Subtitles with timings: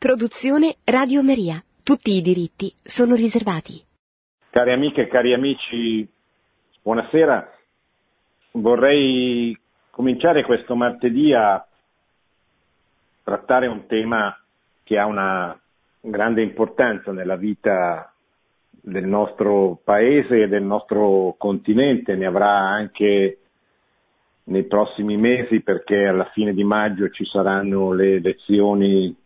[0.00, 1.62] Produzione Radio Maria.
[1.84, 3.84] Tutti i diritti sono riservati.
[4.48, 6.08] Cari amiche e cari amici,
[6.82, 7.52] buonasera.
[8.52, 9.54] Vorrei
[9.90, 11.62] cominciare questo martedì a
[13.22, 14.34] trattare un tema
[14.84, 15.60] che ha una
[16.00, 18.10] grande importanza nella vita
[18.70, 23.38] del nostro paese e del nostro continente, ne avrà anche
[24.44, 29.19] nei prossimi mesi perché alla fine di maggio ci saranno le elezioni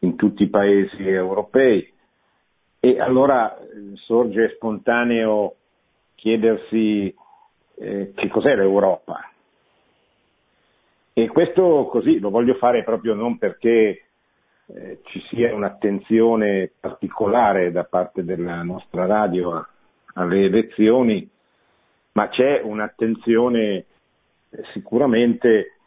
[0.00, 1.92] in tutti i paesi europei
[2.80, 5.54] e allora eh, sorge spontaneo
[6.14, 7.14] chiedersi
[7.78, 9.30] eh, che cos'è l'Europa.
[11.12, 14.06] E questo così lo voglio fare proprio non perché
[14.66, 19.66] eh, ci sia un'attenzione particolare da parte della nostra radio
[20.14, 21.28] alle elezioni,
[22.12, 23.84] ma c'è un'attenzione eh,
[24.72, 25.78] sicuramente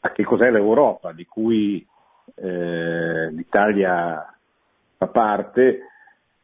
[0.00, 1.86] a che cos'è l'Europa, di cui
[2.34, 4.34] eh, l'Italia
[4.96, 5.80] fa parte,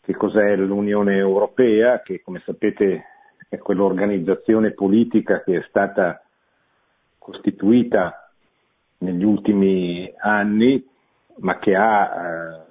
[0.00, 3.04] che cos'è l'Unione Europea, che come sapete
[3.48, 6.22] è quell'organizzazione politica che è stata
[7.18, 8.30] costituita
[8.98, 10.86] negli ultimi anni,
[11.36, 12.64] ma che ha eh,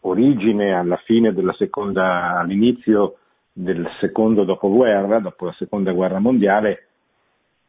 [0.00, 3.18] origine alla fine della seconda, all'inizio
[3.52, 6.86] del secondo dopoguerra, dopo la seconda guerra mondiale,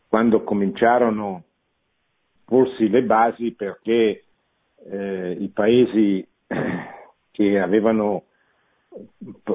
[0.08, 1.42] quando cominciarono a
[2.46, 4.24] porsi le basi perché
[4.90, 6.28] eh, i paesi
[7.32, 8.24] che avevano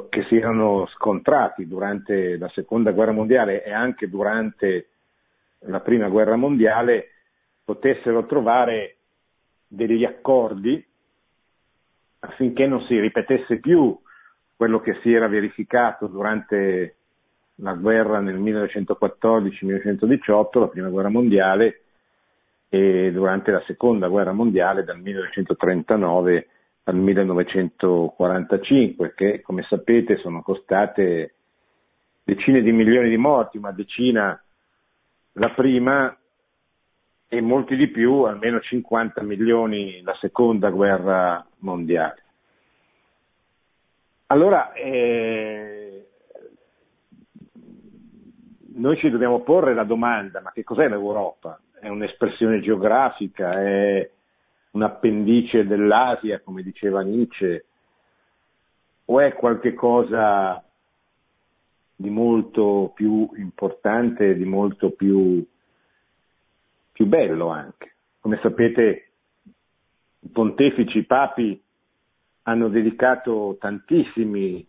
[0.08, 4.88] che si erano scontrati durante la seconda guerra mondiale e anche durante
[5.66, 7.08] la prima guerra mondiale
[7.64, 8.96] potessero trovare
[9.66, 10.84] degli accordi
[12.20, 13.98] affinché non si ripetesse più
[14.56, 16.96] quello che si era verificato durante
[17.56, 21.82] la guerra nel 1914-1918, la prima guerra mondiale,
[22.68, 26.48] e durante la seconda guerra mondiale dal 1939
[26.84, 31.34] al 1945, che come sapete sono costate
[32.22, 34.38] decine di milioni di morti, una decina
[35.32, 36.16] la prima
[37.28, 42.22] e molti di più, almeno 50 milioni la seconda guerra mondiale.
[44.26, 46.06] Allora, eh,
[48.74, 51.58] noi ci dobbiamo porre la domanda, ma che cos'è l'Europa?
[51.84, 54.10] È un'espressione geografica, è
[54.70, 57.66] un appendice dell'Asia, come diceva Nietzsche,
[59.04, 60.64] o è qualcosa
[61.94, 65.46] di molto più importante, di molto più,
[66.90, 67.96] più bello anche.
[68.18, 69.10] Come sapete,
[70.20, 71.62] i pontefici, i papi
[72.44, 74.66] hanno dedicato tantissimi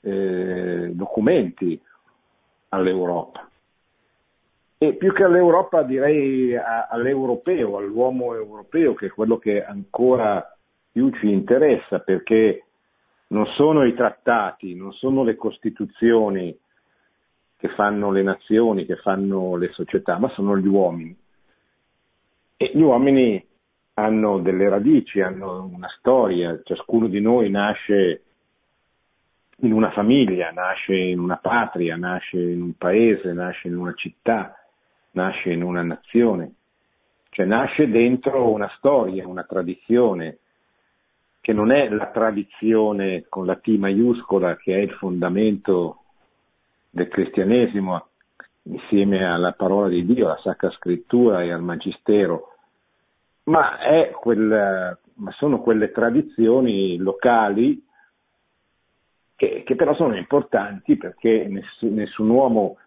[0.00, 1.80] eh, documenti
[2.70, 3.48] all'Europa.
[4.76, 10.56] E più che all'Europa direi all'europeo, all'uomo europeo, che è quello che ancora
[10.90, 12.64] più ci interessa, perché
[13.28, 16.56] non sono i trattati, non sono le costituzioni
[17.56, 21.16] che fanno le nazioni, che fanno le società, ma sono gli uomini.
[22.56, 23.42] E gli uomini
[23.94, 28.22] hanno delle radici, hanno una storia, ciascuno di noi nasce
[29.58, 34.58] in una famiglia, nasce in una patria, nasce in un paese, nasce in una città
[35.14, 36.54] nasce in una nazione,
[37.30, 40.38] cioè nasce dentro una storia, una tradizione,
[41.40, 45.98] che non è la tradizione con la T maiuscola che è il fondamento
[46.88, 48.06] del cristianesimo
[48.62, 52.54] insieme alla parola di Dio, alla Sacra Scrittura e al Magistero,
[53.44, 53.76] ma,
[54.18, 57.84] quel, ma sono quelle tradizioni locali
[59.36, 62.78] che, che, però sono importanti perché nessun, nessun uomo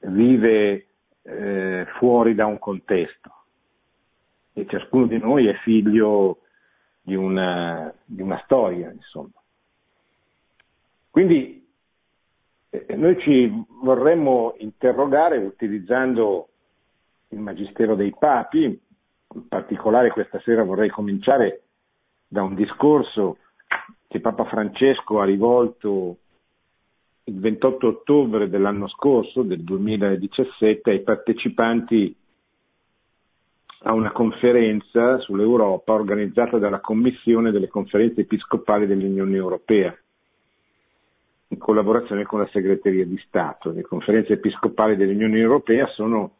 [0.00, 0.87] vive
[1.22, 3.32] eh, fuori da un contesto
[4.52, 6.40] e ciascuno di noi è figlio
[7.00, 9.40] di una, di una storia, insomma.
[11.10, 11.66] Quindi
[12.70, 13.50] eh, noi ci
[13.82, 16.48] vorremmo interrogare utilizzando
[17.28, 18.64] il Magistero dei Papi,
[19.34, 21.62] in particolare questa sera vorrei cominciare
[22.26, 23.38] da un discorso
[24.06, 26.18] che Papa Francesco ha rivolto
[27.28, 32.16] il 28 ottobre dell'anno scorso, del 2017, ai partecipanti
[33.82, 39.96] a una conferenza sull'Europa organizzata dalla Commissione delle conferenze episcopali dell'Unione Europea,
[41.48, 43.70] in collaborazione con la Segreteria di Stato.
[43.70, 46.32] Le conferenze episcopali dell'Unione Europea sono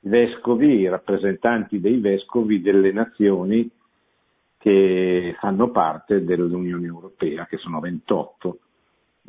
[0.00, 3.68] vescovi, rappresentanti dei vescovi delle nazioni
[4.56, 8.58] che fanno parte dell'Unione Europea, che sono 28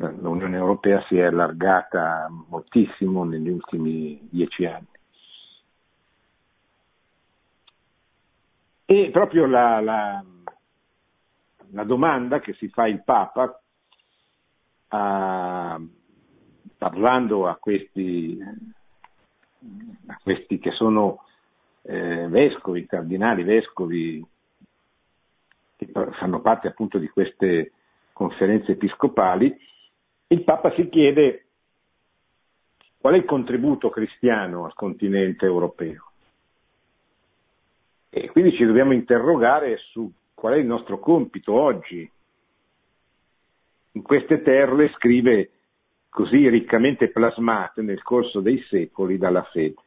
[0.08, 4.86] l'Unione Europea si è allargata moltissimo negli ultimi dieci anni.
[8.86, 10.24] E proprio la, la,
[11.72, 13.60] la domanda che si fa il Papa
[14.88, 15.80] a,
[16.76, 18.38] parlando a questi,
[20.06, 21.24] a questi che sono
[21.82, 24.26] eh, vescovi, cardinali, vescovi,
[25.76, 27.72] che fanno parte appunto di queste
[28.12, 29.56] conferenze episcopali,
[30.32, 31.46] il Papa si chiede
[32.98, 36.12] qual è il contributo cristiano al continente europeo.
[38.10, 42.08] E quindi ci dobbiamo interrogare su qual è il nostro compito oggi.
[43.92, 45.50] In queste terre scrive
[46.08, 49.82] così riccamente plasmate nel corso dei secoli dalla fede.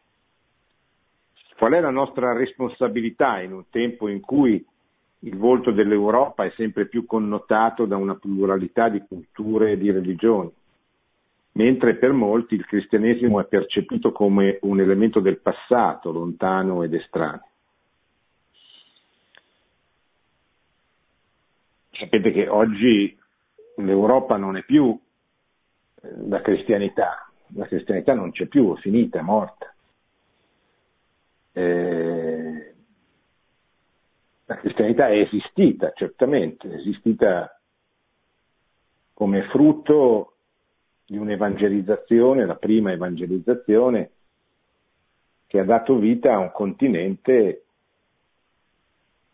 [1.55, 4.65] Qual è la nostra responsabilità in un tempo in cui
[5.23, 10.51] il volto dell'Europa è sempre più connotato da una pluralità di culture e di religioni,
[11.53, 17.47] mentre per molti il cristianesimo è percepito come un elemento del passato, lontano ed estraneo.
[21.91, 23.17] Sapete che oggi
[23.77, 24.99] l'Europa non è più
[26.01, 29.73] eh, la cristianità, la cristianità non c'è più, è finita, è morta.
[31.53, 32.02] Eh,
[34.63, 37.59] cristianità è esistita, certamente, è esistita
[39.13, 40.35] come frutto
[41.05, 44.11] di un'evangelizzazione, la prima evangelizzazione,
[45.47, 47.65] che ha dato vita a un continente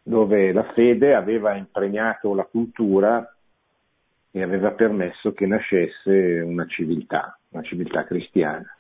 [0.02, 3.36] dove la fede aveva impregnato la cultura
[4.32, 8.76] e aveva permesso che nascesse una civiltà, una civiltà cristiana.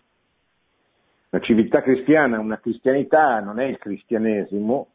[1.30, 4.88] La civiltà cristiana, una cristianità non è il cristianesimo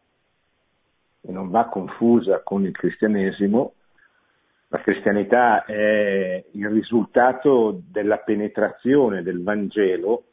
[1.27, 3.75] e non va confusa con il cristianesimo,
[4.69, 10.25] la cristianità è il risultato della penetrazione del Vangelo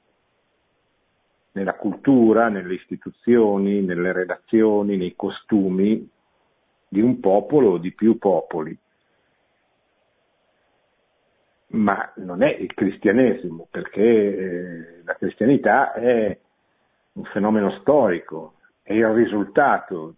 [1.54, 6.10] nella cultura, nelle istituzioni, nelle relazioni, nei costumi
[6.88, 8.78] di un popolo o di più popoli.
[11.68, 16.38] Ma non è il cristianesimo, perché eh, la cristianità è
[17.14, 20.16] un fenomeno storico, è il risultato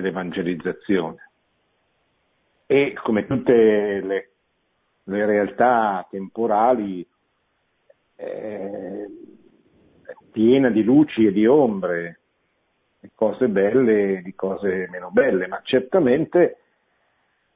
[0.00, 1.30] dell'evangelizzazione.
[2.66, 4.30] E come tutte le,
[5.04, 7.06] le realtà temporali,
[8.16, 9.06] eh,
[10.30, 12.20] piena di luci e di ombre,
[13.00, 16.58] di cose belle e di cose meno belle, ma certamente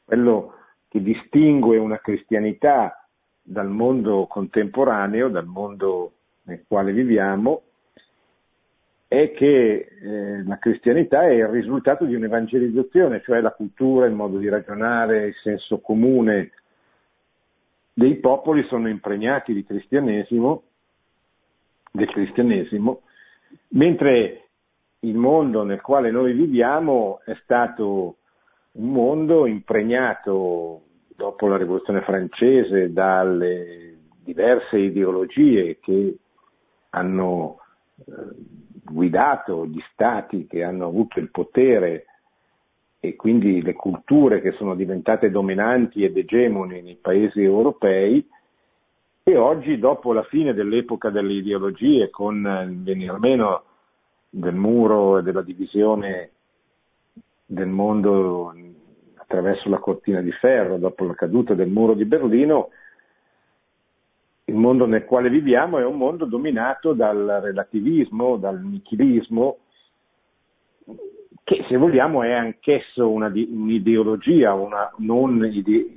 [0.05, 0.55] quello
[0.89, 3.07] che distingue una cristianità
[3.43, 6.13] dal mondo contemporaneo, dal mondo
[6.45, 7.63] nel quale viviamo,
[9.13, 14.39] è che eh, la cristianità è il risultato di un'evangelizzazione, cioè la cultura, il modo
[14.39, 16.53] di ragionare, il senso comune
[17.93, 20.63] dei popoli sono impregnati di cristianesimo
[21.91, 23.03] del cristianesimo,
[23.69, 24.49] mentre
[25.01, 28.17] il mondo nel quale noi viviamo è stato
[28.73, 33.95] un mondo impregnato dopo la rivoluzione francese dalle
[34.25, 36.17] diverse ideologie che
[36.91, 37.59] hanno
[38.07, 42.07] eh, guidato gli stati che hanno avuto il potere
[43.01, 48.27] e quindi le culture che sono diventate dominanti ed egemoni nei paesi europei
[49.25, 53.63] e oggi, dopo la fine dell'epoca delle ideologie, con il venire meno
[54.29, 56.31] del muro e della divisione
[57.47, 58.53] del mondo
[59.15, 62.71] attraverso la cortina di ferro, dopo la caduta del muro di Berlino,
[64.45, 69.59] il mondo nel quale viviamo è un mondo dominato dal relativismo, dal nichilismo,
[71.45, 75.93] che se vogliamo è anch'esso una, un'ideologia, una non ide,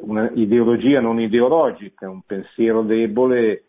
[0.00, 3.64] un'ideologia non ideologica, un pensiero debole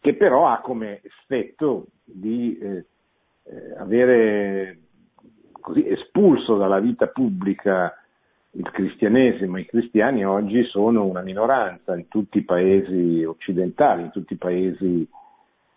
[0.00, 2.86] che però ha come effetto di eh,
[3.44, 4.78] eh, avere
[5.60, 7.92] così espulso dalla vita pubblica
[8.56, 9.58] il cristianesimo.
[9.58, 15.08] I cristiani oggi sono una minoranza in tutti i paesi occidentali, in tutti i paesi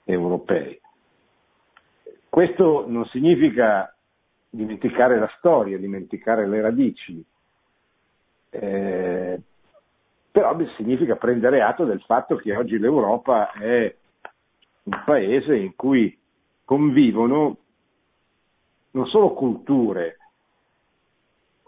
[0.06, 0.80] europei.
[2.30, 3.94] Questo non significa
[4.50, 7.24] dimenticare la storia, dimenticare le radici,
[8.52, 9.40] eh,
[10.32, 13.94] però significa prendere atto del fatto che oggi l'Europa è
[14.84, 16.18] un paese in cui
[16.64, 17.58] convivono
[18.92, 20.19] non solo culture,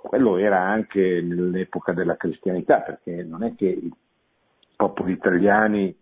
[0.02, 3.92] quello era anche nell'epoca della cristianità, perché non è che i
[4.76, 5.96] popoli italiani,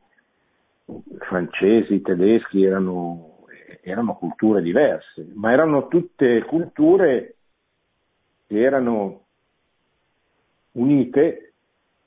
[1.19, 3.45] francesi, tedeschi erano,
[3.81, 7.35] erano culture diverse, ma erano tutte culture
[8.47, 9.25] che erano
[10.71, 11.53] unite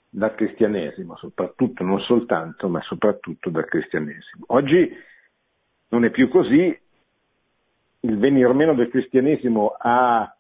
[0.09, 4.45] dal cristianesimo, soprattutto, non soltanto, ma soprattutto dal cristianesimo.
[4.49, 4.91] Oggi
[5.89, 6.79] non è più così
[8.05, 10.35] il venir meno del cristianesimo ha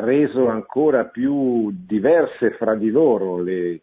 [0.00, 3.80] reso ancora più diverse fra di loro le,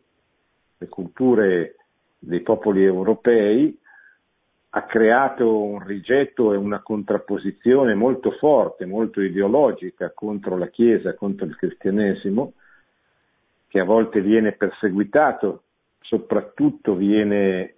[0.77, 1.75] le culture
[2.19, 3.77] dei popoli europei,
[4.75, 11.45] ha creato un rigetto e una contrapposizione molto forte, molto ideologica contro la Chiesa, contro
[11.45, 12.53] il cristianesimo,
[13.67, 15.63] che a volte viene perseguitato,
[15.99, 17.75] soprattutto viene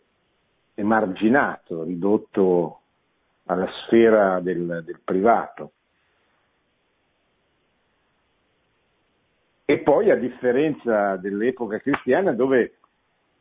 [0.76, 2.80] emarginato, ridotto
[3.46, 5.72] alla sfera del, del privato.
[9.66, 12.76] E poi a differenza dell'epoca cristiana dove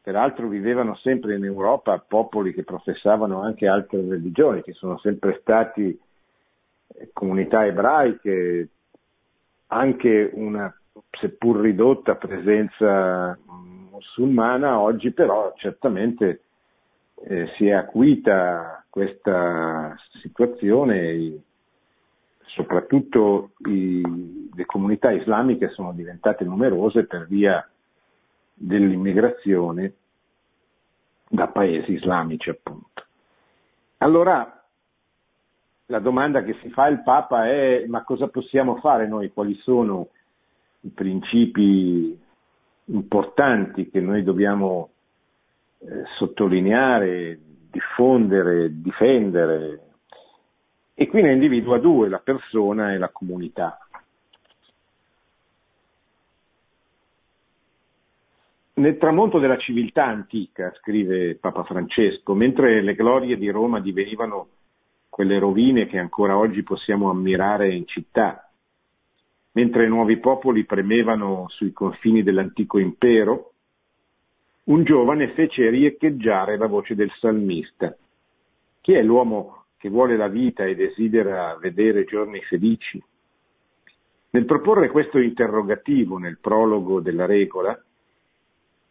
[0.00, 5.98] peraltro vivevano sempre in Europa popoli che professavano anche altre religioni, che sono sempre stati
[6.88, 8.68] eh, comunità ebraiche,
[9.68, 10.74] anche una
[11.10, 13.38] seppur ridotta presenza
[13.90, 16.42] musulmana, oggi però certamente
[17.26, 21.40] eh, si è acuita questa situazione,
[22.54, 27.66] soprattutto i, le comunità islamiche sono diventate numerose per via
[28.54, 29.94] dell'immigrazione
[31.28, 33.04] da paesi islamici appunto.
[33.98, 34.64] Allora
[35.86, 39.32] la domanda che si fa il Papa è ma cosa possiamo fare noi?
[39.32, 40.08] Quali sono
[40.80, 42.18] i principi
[42.86, 44.90] importanti che noi dobbiamo
[45.78, 47.38] eh, sottolineare,
[47.70, 49.83] diffondere, difendere?
[50.94, 53.78] E qui ne individua due, la persona e la comunità.
[58.76, 64.48] Nel tramonto della civiltà antica, scrive Papa Francesco, mentre le glorie di Roma divenivano
[65.08, 68.50] quelle rovine che ancora oggi possiamo ammirare in città,
[69.52, 73.52] mentre nuovi popoli premevano sui confini dell'antico impero,
[74.64, 77.96] un giovane fece riecheggiare la voce del salmista.
[78.80, 83.04] Chi è l'uomo che vuole la vita e desidera vedere giorni felici?
[84.30, 87.78] Nel proporre questo interrogativo nel prologo della regola,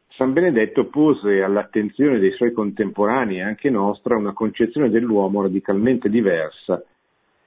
[0.09, 6.85] San Benedetto pose all'attenzione dei suoi contemporanei e anche nostra una concezione dell'uomo radicalmente diversa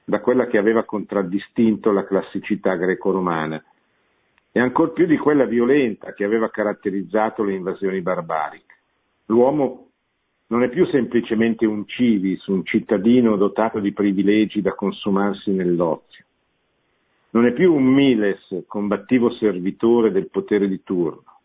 [0.03, 3.63] da quella che aveva contraddistinto la classicità greco-romana
[4.51, 8.75] e ancor più di quella violenta che aveva caratterizzato le invasioni barbariche.
[9.27, 9.87] L'uomo
[10.47, 16.25] non è più semplicemente un civis, un cittadino dotato di privilegi da consumarsi nell'ozio.
[17.31, 21.37] Non è più un miles, combattivo servitore del potere di turno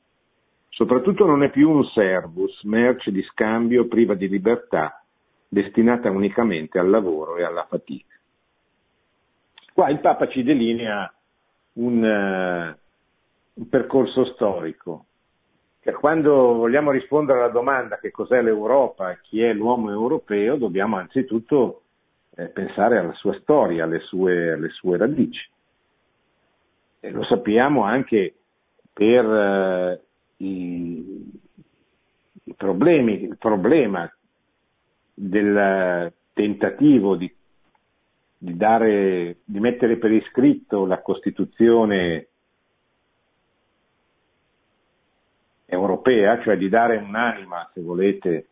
[0.74, 5.04] Soprattutto non è più un servus, merce di scambio priva di libertà,
[5.46, 8.16] destinata unicamente al lavoro e alla fatica.
[9.74, 11.12] Qua il Papa ci delinea
[11.74, 12.74] un, uh,
[13.60, 15.04] un percorso storico.
[15.82, 21.82] Cioè, quando vogliamo rispondere alla domanda che cos'è l'Europa chi è l'uomo europeo, dobbiamo anzitutto
[22.36, 25.44] eh, pensare alla sua storia, alle sue, alle sue radici.
[27.00, 28.34] E lo sappiamo anche
[28.92, 30.00] per eh,
[30.36, 31.30] i,
[32.44, 34.08] i problemi, il problema
[35.14, 37.34] del tentativo di,
[38.38, 42.28] di, dare, di mettere per iscritto la Costituzione
[46.02, 48.46] europea, cioè di dare un'anima, se volete,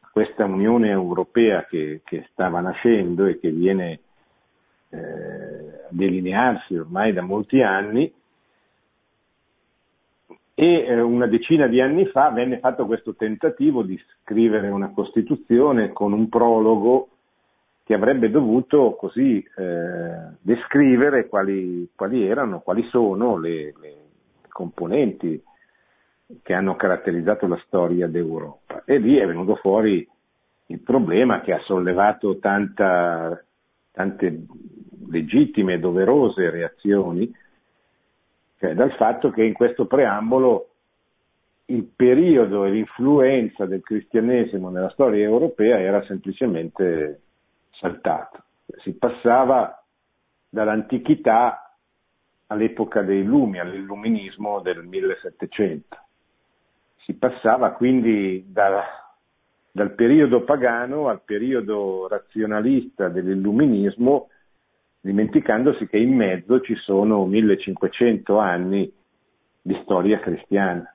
[0.00, 4.00] a questa Unione Europea che, che stava nascendo e che viene
[4.90, 8.12] eh, a delinearsi ormai da molti anni,
[10.56, 15.92] e eh, una decina di anni fa venne fatto questo tentativo di scrivere una Costituzione
[15.92, 17.08] con un prologo
[17.82, 23.96] che avrebbe dovuto così eh, descrivere quali, quali, erano, quali sono le, le,
[24.48, 25.42] componenti
[26.42, 28.82] che hanno caratterizzato la storia d'Europa.
[28.84, 30.06] E lì è venuto fuori
[30.66, 33.42] il problema che ha sollevato tanta,
[33.92, 34.46] tante
[35.08, 37.32] legittime e doverose reazioni,
[38.58, 40.68] cioè dal fatto che in questo preambolo
[41.66, 47.20] il periodo e l'influenza del cristianesimo nella storia europea era semplicemente
[47.70, 48.42] saltato.
[48.82, 49.82] Si passava
[50.48, 51.76] dall'antichità
[52.48, 56.03] all'epoca dei lumi, all'illuminismo del 1700.
[57.04, 58.82] Si passava quindi da,
[59.70, 64.28] dal periodo pagano al periodo razionalista dell'illuminismo
[65.00, 68.90] dimenticandosi che in mezzo ci sono 1500 anni
[69.60, 70.90] di storia cristiana.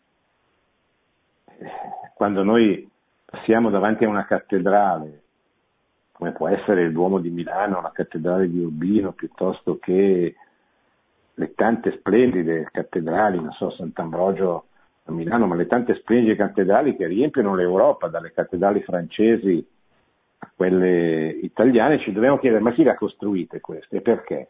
[2.16, 2.90] Quando noi
[3.24, 5.22] passiamo davanti a una cattedrale,
[6.12, 10.36] come può essere il Duomo di Milano, la cattedrale di Urbino, piuttosto che
[11.36, 14.69] le tante splendide cattedrali, non so, Sant'Ambrogio
[15.10, 19.66] a Milano, ma le tante splendide cattedrali che riempiono l'Europa, dalle cattedrali francesi
[20.42, 24.48] a quelle italiane, ci dobbiamo chiedere ma chi le ha costruite queste e perché?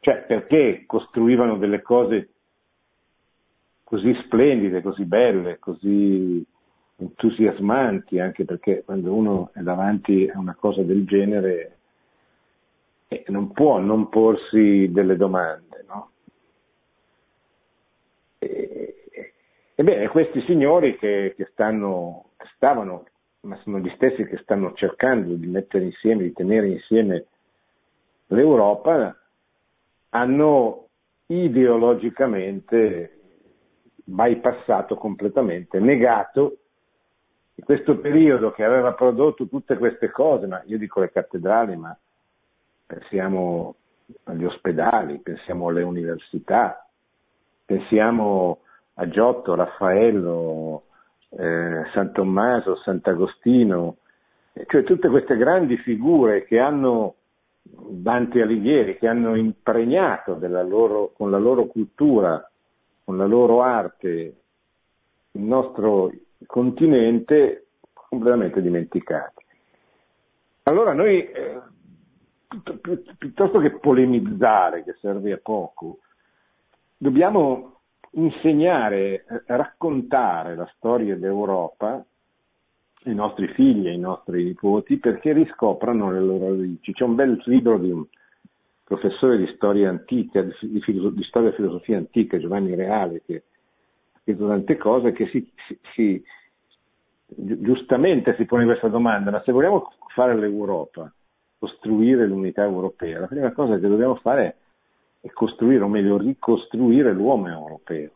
[0.00, 2.28] Cioè perché costruivano delle cose
[3.82, 6.44] così splendide, così belle, così
[6.96, 11.76] entusiasmanti, anche perché quando uno è davanti a una cosa del genere
[13.08, 16.10] eh, non può non porsi delle domande, no?
[19.76, 23.06] Ebbene, questi signori che, che, stanno, che stavano,
[23.40, 27.26] ma sono gli stessi che stanno cercando di mettere insieme, di tenere insieme
[28.28, 29.16] l'Europa,
[30.10, 30.88] hanno
[31.26, 33.18] ideologicamente
[34.04, 36.58] bypassato completamente, negato
[37.64, 41.96] questo periodo che aveva prodotto tutte queste cose, ma io dico le cattedrali, ma
[42.86, 43.76] pensiamo
[44.24, 46.83] agli ospedali, pensiamo alle università,
[47.64, 48.60] pensiamo
[48.94, 50.82] a Giotto, Raffaello,
[51.30, 53.96] eh, San Tommaso, Sant'Agostino,
[54.66, 57.16] cioè tutte queste grandi figure che hanno
[57.62, 62.48] Dante Alighieri, che hanno impregnato loro, con la loro cultura,
[63.04, 64.34] con la loro arte,
[65.32, 66.12] il nostro
[66.46, 69.44] continente completamente dimenticati.
[70.64, 71.60] Allora noi, eh,
[73.18, 75.98] piuttosto che polemizzare, che serve a poco,
[76.96, 77.80] dobbiamo
[78.12, 82.04] insegnare, eh, raccontare la storia d'Europa
[83.04, 86.92] ai nostri figli, ai nostri nipoti, perché riscoprano le loro radici.
[86.92, 88.04] C'è un bel libro di un
[88.82, 93.42] professore di storia antica, di, di, di storia e filosofia antica, Giovanni Reale, che
[94.22, 96.24] scritto tante cose che si, si, si,
[97.26, 101.12] giustamente si pone questa domanda, ma se vogliamo fare l'Europa,
[101.58, 104.54] costruire l'unità europea, la prima cosa che dobbiamo fare è
[105.32, 108.10] costruire, o meglio ricostruire l'uomo europeo.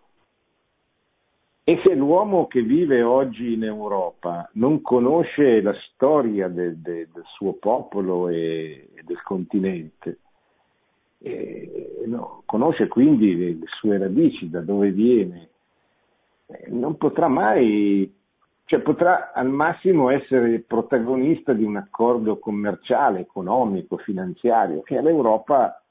[1.64, 7.24] E se l'uomo che vive oggi in Europa non conosce la storia de, de, del
[7.34, 10.18] suo popolo e, e del continente,
[11.18, 15.49] e, no, conosce quindi le, le sue radici, da dove viene,
[16.68, 18.10] non potrà mai,
[18.64, 25.82] cioè potrà al massimo essere protagonista di un accordo commerciale, economico, finanziario, che è l'Europa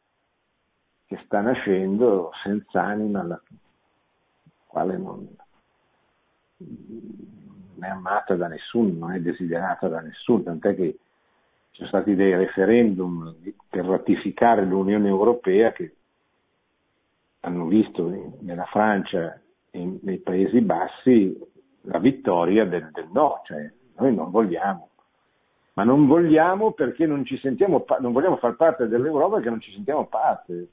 [1.08, 3.42] che sta nascendo senza anima, la
[4.68, 5.28] quale non,
[6.58, 11.00] non è amata da nessuno, non è desiderata da nessuno, tant'è che
[11.72, 13.36] ci sono stati dei referendum
[13.70, 15.96] per ratificare l'Unione Europea che
[17.42, 18.10] hanno visto
[18.42, 19.40] nella Francia
[19.72, 21.40] in, nei Paesi Bassi
[21.82, 24.90] la vittoria del, del, no, cioè noi non vogliamo,
[25.74, 29.72] ma non vogliamo perché non ci sentiamo, non vogliamo far parte dell'Europa perché non ci
[29.72, 30.68] sentiamo parte,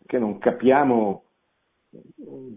[0.00, 1.24] perché non capiamo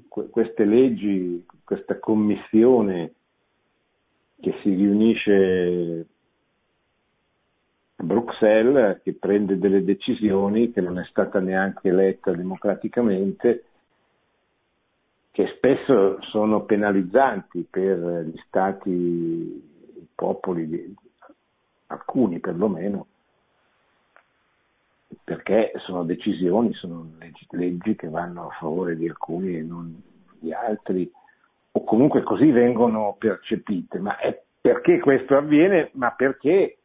[0.08, 3.13] queste leggi, questa commissione
[4.39, 6.08] che si riunisce
[7.95, 13.65] a Bruxelles, che prende delle decisioni che non è stata neanche eletta democraticamente
[15.32, 20.95] che spesso sono penalizzanti per gli stati, i popoli,
[21.88, 23.08] alcuni perlomeno,
[25.23, 27.12] perché sono decisioni, sono
[27.52, 30.02] leggi, che vanno a favore di alcuni e non
[30.39, 31.10] di altri,
[31.71, 33.99] o comunque così vengono percepite.
[33.99, 35.89] Ma è perché questo avviene?
[35.93, 36.78] Ma perché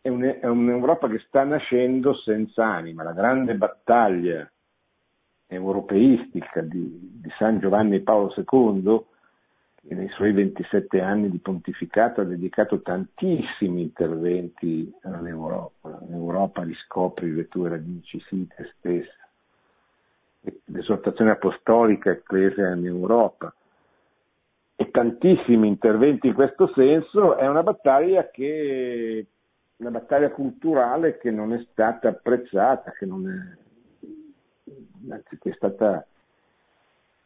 [0.00, 3.02] è, un'Europa che sta nascendo senza anima.
[3.02, 4.50] La grande battaglia
[5.46, 9.04] europeistica di, di San Giovanni Paolo II,
[9.82, 16.00] nei suoi 27 anni di pontificato ha dedicato tantissimi interventi all'Europa.
[16.08, 19.28] L'Europa riscopri le tue radici, sii te stessa.
[20.66, 23.54] L'esortazione apostolica Ecclesia in Europa
[24.76, 29.26] e tantissimi interventi in questo senso è una battaglia che
[29.76, 33.08] una battaglia culturale che non è stata apprezzata, che è
[35.10, 36.06] anzi che è stata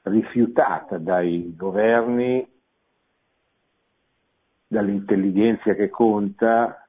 [0.05, 2.47] rifiutata dai governi,
[4.67, 6.87] dall'intelligenza che conta,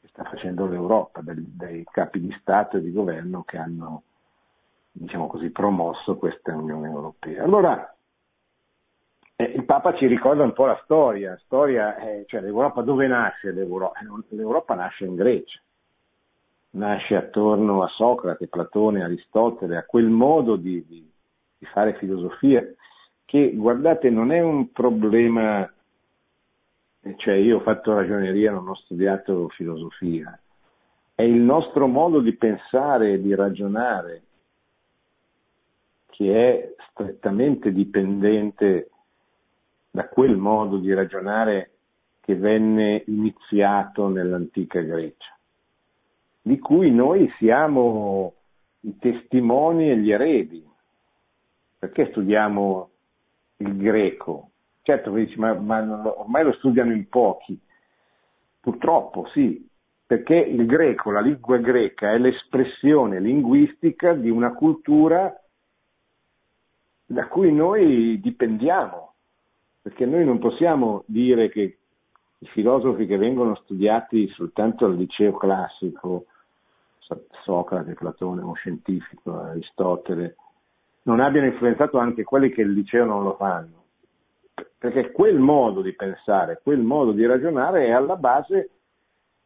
[0.00, 4.02] che sta facendo l'Europa, dai, dai capi di Stato e di governo che hanno,
[4.92, 7.42] diciamo così, promosso questa Unione Europea.
[7.42, 7.94] Allora,
[9.36, 13.50] eh, il Papa ci ricorda un po' la storia, storia eh, cioè l'Europa dove nasce
[13.50, 13.98] l'Europa?
[14.28, 15.60] L'Europa nasce in Grecia,
[16.70, 21.12] nasce attorno a Socrate, Platone, Aristotele, a quel modo di, di,
[21.64, 22.62] di fare filosofia
[23.24, 25.70] che, guardate, non è un problema,
[27.16, 30.38] cioè io ho fatto ragioneria, non ho studiato filosofia,
[31.14, 34.22] è il nostro modo di pensare e di ragionare
[36.10, 38.90] che è strettamente dipendente
[39.90, 41.70] da quel modo di ragionare
[42.20, 45.36] che venne iniziato nell'antica Grecia,
[46.40, 48.34] di cui noi siamo
[48.80, 50.72] i testimoni e gli eredi.
[51.84, 52.88] Perché studiamo
[53.58, 54.52] il greco?
[54.80, 55.80] Certo, dici, ma, ma
[56.18, 57.60] ormai lo studiano in pochi.
[58.58, 59.68] Purtroppo sì,
[60.06, 65.30] perché il greco, la lingua greca, è l'espressione linguistica di una cultura
[67.04, 69.12] da cui noi dipendiamo,
[69.82, 71.76] perché noi non possiamo dire che
[72.38, 76.24] i filosofi che vengono studiati soltanto al liceo classico,
[77.42, 80.36] Socrate, Platone, uno scientifico, Aristotele,
[81.04, 83.82] non abbiano influenzato anche quelli che il liceo non lo fanno.
[84.78, 88.70] Perché quel modo di pensare, quel modo di ragionare è alla base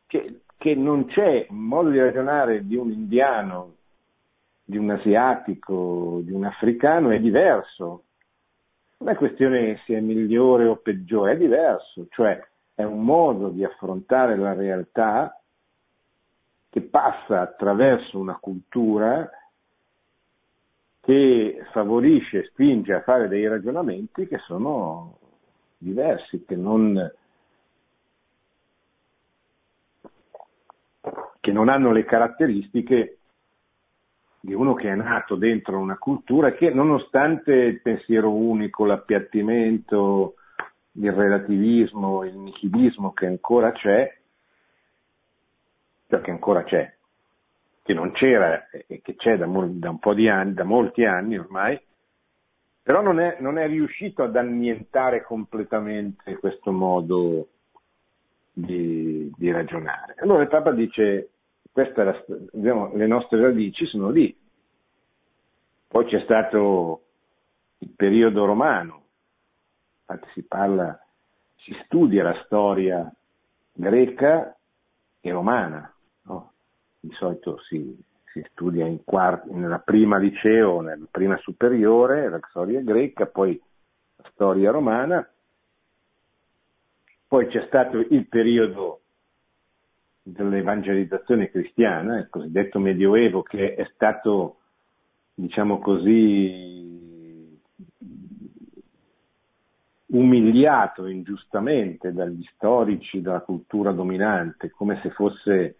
[0.07, 3.75] che, che non c'è modo di ragionare di un indiano,
[4.65, 8.05] di un asiatico, di un africano, è diverso.
[8.99, 12.45] Non è questione se è migliore o peggiore, è diverso, cioè
[12.75, 15.41] è un modo di affrontare la realtà
[16.71, 19.29] che passa attraverso una cultura
[21.09, 25.17] che favorisce, spinge a fare dei ragionamenti che sono
[25.79, 27.11] diversi, che non,
[31.41, 33.21] che non hanno le caratteristiche
[34.39, 40.35] di uno che è nato dentro una cultura che nonostante il pensiero unico, l'appiattimento,
[40.93, 44.15] il relativismo, il nichilismo che ancora c'è,
[46.07, 46.98] perché ancora c'è,
[47.89, 51.39] che non c'era e che c'è da, da un po' di anni, da molti anni
[51.39, 51.81] ormai,
[52.83, 57.49] però non è, non è riuscito ad annientare completamente questo modo
[58.53, 60.17] di, di ragionare.
[60.19, 61.31] Allora il Papa dice
[61.73, 64.37] la, diciamo, le nostre radici sono lì.
[65.89, 67.05] Poi c'è stato
[67.79, 69.05] il periodo romano,
[70.01, 71.03] infatti si parla,
[71.57, 73.11] si studia la storia
[73.73, 74.55] greca
[75.23, 75.91] e romana,
[76.25, 76.53] no?
[77.01, 77.97] Di solito si,
[78.33, 83.61] si studia in quarti, nella prima liceo, nella prima superiore, la storia greca, poi
[84.17, 85.29] la storia romana,
[87.27, 89.01] poi c'è stato il periodo
[90.23, 94.57] dell'evangelizzazione cristiana, il cosiddetto Medioevo, che è stato,
[95.35, 97.59] diciamo così,
[100.07, 105.77] umiliato ingiustamente dagli storici della cultura dominante, come se fosse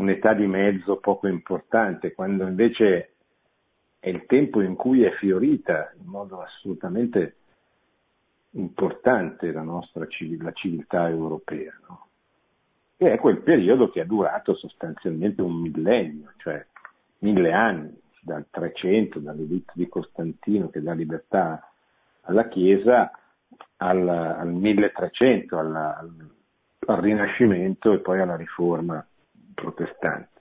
[0.00, 3.12] un'età di mezzo poco importante, quando invece
[3.98, 7.36] è il tempo in cui è fiorita in modo assolutamente
[8.52, 10.06] importante la nostra
[10.38, 11.78] la civiltà europea.
[11.86, 12.06] No?
[12.96, 16.64] E è quel periodo che è durato sostanzialmente un millennio, cioè
[17.18, 21.70] mille anni, dal 300, dall'editto di Costantino che dà libertà
[22.22, 23.10] alla Chiesa,
[23.76, 26.10] al, al 1300, alla, al,
[26.86, 29.04] al Rinascimento e poi alla Riforma
[29.54, 30.38] protestante.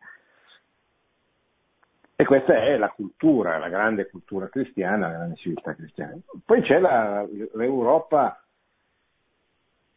[2.16, 6.18] E questa è la cultura, la grande cultura cristiana, la grande civiltà cristiana.
[6.44, 8.44] Poi c'è la, l'Europa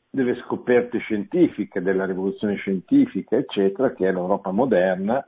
[0.08, 5.26] delle scoperte scientifiche, della rivoluzione scientifica, eccetera, che è l'Europa moderna,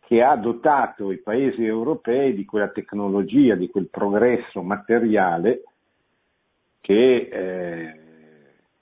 [0.00, 5.64] che ha dotato i paesi europei di quella tecnologia, di quel progresso materiale
[6.80, 8.00] che eh,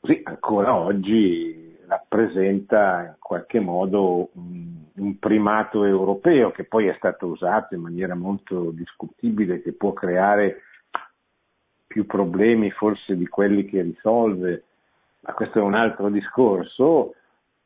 [0.01, 1.60] così ancora oggi
[1.91, 4.79] rappresenta in qualche modo un,
[5.19, 10.63] primato europeo che poi è stato usato in maniera molto discutibile, che può creare
[11.87, 14.65] più problemi forse di quelli che risolve
[15.21, 17.15] ma questo è un altro discorso,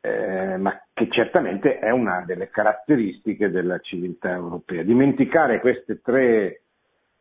[0.00, 4.82] eh, ma che certamente è una delle caratteristiche della civiltà europea.
[4.82, 6.62] Dimenticare queste tre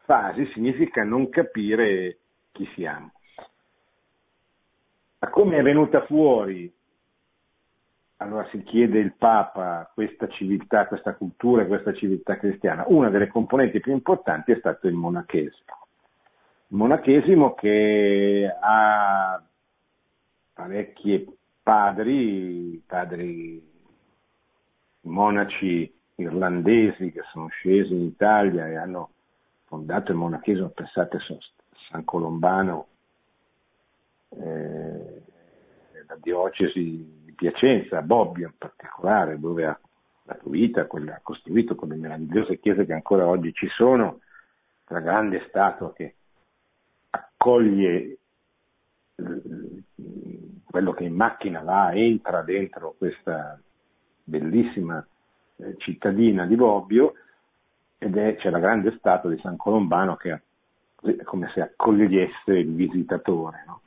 [0.05, 2.17] fasi significa non capire
[2.51, 3.11] chi siamo.
[5.19, 6.71] Ma come è venuta fuori,
[8.17, 12.85] allora si chiede il Papa, questa civiltà, questa cultura, questa civiltà cristiana?
[12.87, 15.77] Una delle componenti più importanti è stato il monachesimo.
[16.67, 19.43] Il monachesimo che ha
[20.53, 23.71] parecchi padri, padri
[25.01, 29.09] monaci irlandesi che sono scesi in Italia e hanno
[29.65, 31.17] fondato il monachesimo, pensate
[31.89, 32.87] San Colombano,
[34.29, 35.21] eh,
[36.07, 39.77] la diocesi Piacenza, Bobbio in particolare, dove ha
[40.23, 44.21] dato vita, ha costruito quelle meravigliose chiese che ancora oggi ci sono,
[44.87, 46.15] la grande statua che
[47.09, 48.17] accoglie
[50.63, 53.59] quello che in macchina va, entra dentro questa
[54.23, 55.05] bellissima
[55.57, 57.13] eh, cittadina di Bobbio
[57.97, 60.41] ed è, c'è la grande statua di San Colombano che
[61.25, 63.65] come se accogliesse il visitatore.
[63.67, 63.81] No?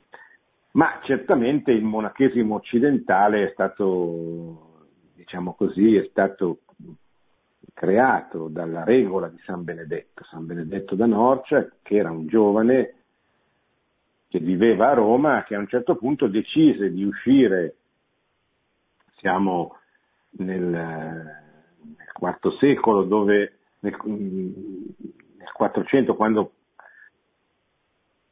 [0.77, 4.85] Ma certamente il monachesimo occidentale è stato,
[5.15, 6.59] diciamo così, è stato
[7.73, 12.93] creato dalla regola di San Benedetto, San Benedetto da Norcia, che era un giovane
[14.27, 17.77] che viveva a Roma, che a un certo punto decise di uscire,
[19.15, 19.77] siamo
[20.37, 26.51] nel, nel IV secolo, dove nel, nel 400, quando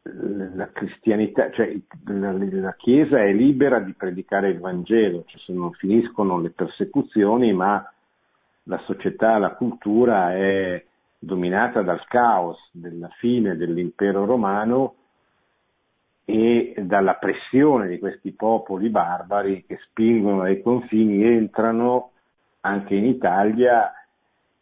[0.08, 6.40] la cristianità, cioè la, la, Chiesa è libera di predicare il Vangelo, cioè non finiscono
[6.40, 7.92] le persecuzioni, ma
[8.64, 10.84] la società, la cultura è
[11.18, 14.96] dominata dal caos della fine dell'impero romano
[16.24, 22.12] e dalla pressione di questi popoli barbari che spingono ai confini, entrano
[22.62, 23.92] anche in Italia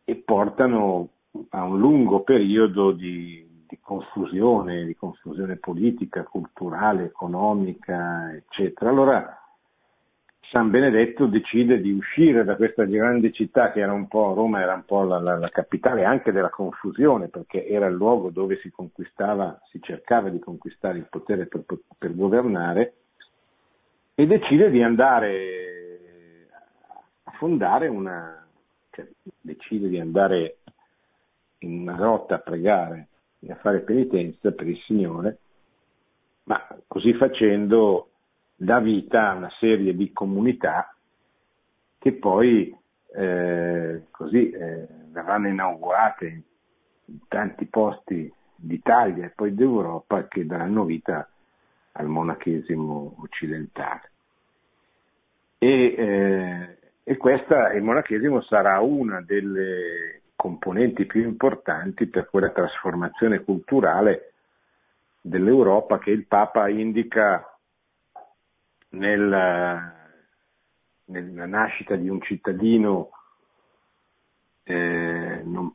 [0.05, 1.09] e portano
[1.49, 8.91] a un lungo periodo di, di confusione, di confusione politica, culturale, economica, eccetera.
[8.91, 9.37] Allora
[10.51, 14.75] San Benedetto decide di uscire da questa grande città che era un po', Roma era
[14.75, 18.69] un po' la, la, la, capitale anche della confusione perché era il luogo dove si
[18.69, 21.63] conquistava, si cercava di conquistare il potere per,
[21.97, 22.93] per governare
[24.13, 26.47] e decide di andare
[27.23, 28.45] a fondare una,
[28.91, 29.07] cioè
[29.41, 30.57] decide di andare
[31.59, 33.07] in una grotta a pregare
[33.45, 35.37] e a fare penitenza per il Signore,
[36.43, 38.09] ma così facendo
[38.55, 40.95] dà vita a una serie di comunità
[41.99, 42.75] che poi
[43.15, 46.43] eh, così eh, verranno inaugurate
[47.05, 51.29] in tanti posti d'Italia e poi d'Europa che daranno vita
[51.93, 54.11] al monachesimo occidentale.
[55.57, 63.43] E, eh, e questa, il monachesimo sarà una delle componenti più importanti per quella trasformazione
[63.43, 64.33] culturale
[65.21, 67.57] dell'Europa che il Papa indica
[68.89, 69.93] nel,
[71.05, 73.09] nella nascita di un cittadino
[74.63, 75.73] eh, non,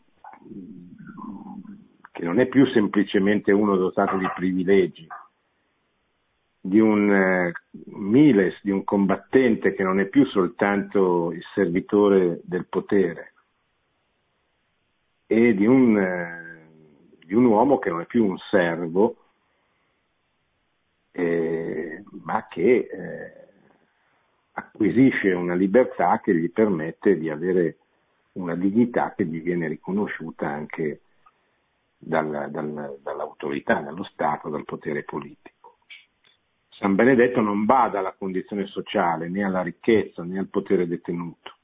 [2.12, 5.06] che non è più semplicemente uno dotato di privilegi,
[6.60, 7.52] di un eh,
[7.86, 13.32] miles, di un combattente che non è più soltanto il servitore del potere
[15.30, 16.68] e di un, eh,
[17.22, 19.16] di un uomo che non è più un servo,
[21.12, 23.48] eh, ma che eh,
[24.52, 27.76] acquisisce una libertà che gli permette di avere
[28.32, 31.02] una dignità che gli viene riconosciuta anche
[31.98, 35.76] dal, dal, dall'autorità, dallo Stato, dal potere politico.
[36.70, 41.56] San Benedetto non bada alla condizione sociale, né alla ricchezza, né al potere detenuto.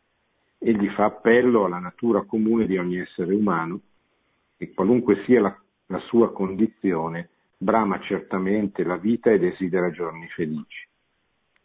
[0.67, 3.81] Egli fa appello alla natura comune di ogni essere umano
[4.57, 5.55] e qualunque sia la,
[5.89, 10.89] la sua condizione, brama certamente la vita e desidera giorni felici.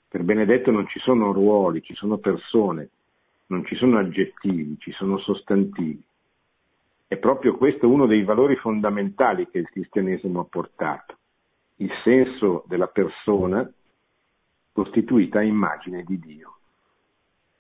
[0.06, 2.90] Per Benedetto non ci sono ruoli, ci sono persone,
[3.46, 6.04] non ci sono aggettivi, ci sono sostantivi.
[7.08, 11.16] È proprio questo uno dei valori fondamentali che il cristianesimo ha portato,
[11.78, 13.66] il senso della persona
[14.74, 16.59] costituita a immagine di Dio.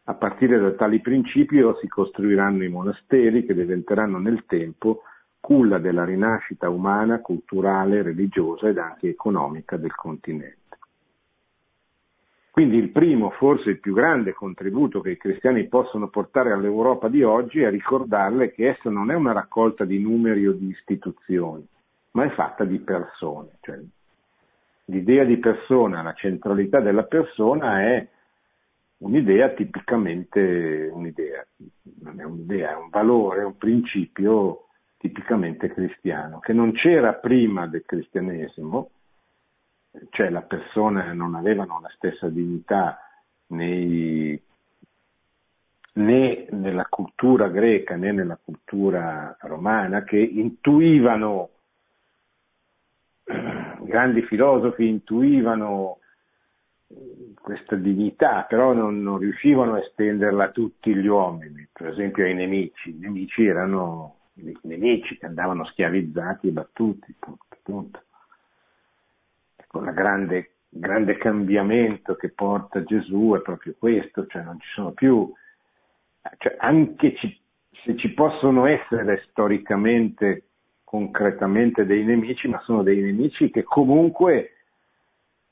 [0.10, 5.04] A partire da tali principi si costruiranno i monasteri che diventeranno nel tempo
[5.40, 10.80] culla della rinascita umana, culturale, religiosa ed anche economica del continente.
[12.50, 17.22] Quindi il primo, forse il più grande contributo che i cristiani possono portare all'Europa di
[17.22, 21.64] oggi è ricordarle che essa non è una raccolta di numeri o di istituzioni,
[22.14, 23.60] ma è fatta di persone.
[23.62, 23.80] Cioè,
[24.86, 28.08] l'idea di persona, la centralità della persona è
[29.00, 31.46] un'idea tipicamente un'idea,
[32.02, 34.66] non è un'idea, è un valore, un principio
[34.98, 38.90] tipicamente cristiano, che non c'era prima del cristianesimo,
[40.10, 43.00] cioè la persona non avevano la stessa dignità
[43.48, 44.40] nei,
[45.94, 51.50] né nella cultura greca né nella cultura romana, che intuivano,
[53.24, 55.99] grandi filosofi intuivano
[57.40, 62.34] questa dignità, però non, non, riuscivano a estenderla a tutti gli uomini, per esempio ai
[62.34, 62.90] nemici.
[62.90, 68.04] I nemici erano i nemici che andavano schiavizzati e battuti, punto, punto.
[69.56, 74.92] Ecco, il grande, grande cambiamento che porta Gesù è proprio questo, cioè non ci sono
[74.92, 75.32] più,
[76.38, 77.40] cioè anche ci,
[77.84, 80.44] se ci possono essere storicamente,
[80.84, 84.54] concretamente dei nemici, ma sono dei nemici che comunque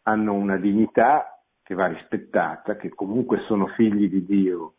[0.08, 4.74] hanno una dignità che va rispettata, che comunque sono figli di Dio,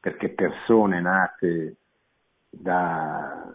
[0.00, 1.76] perché persone nate
[2.50, 3.48] da,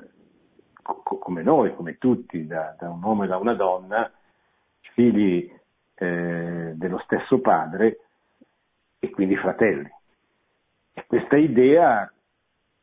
[0.82, 4.10] co- come noi, come tutti, da, da, un uomo e da una donna,
[4.94, 5.52] figli
[5.96, 8.00] eh, dello stesso padre
[9.00, 9.90] e quindi fratelli.
[10.94, 12.10] E questa idea,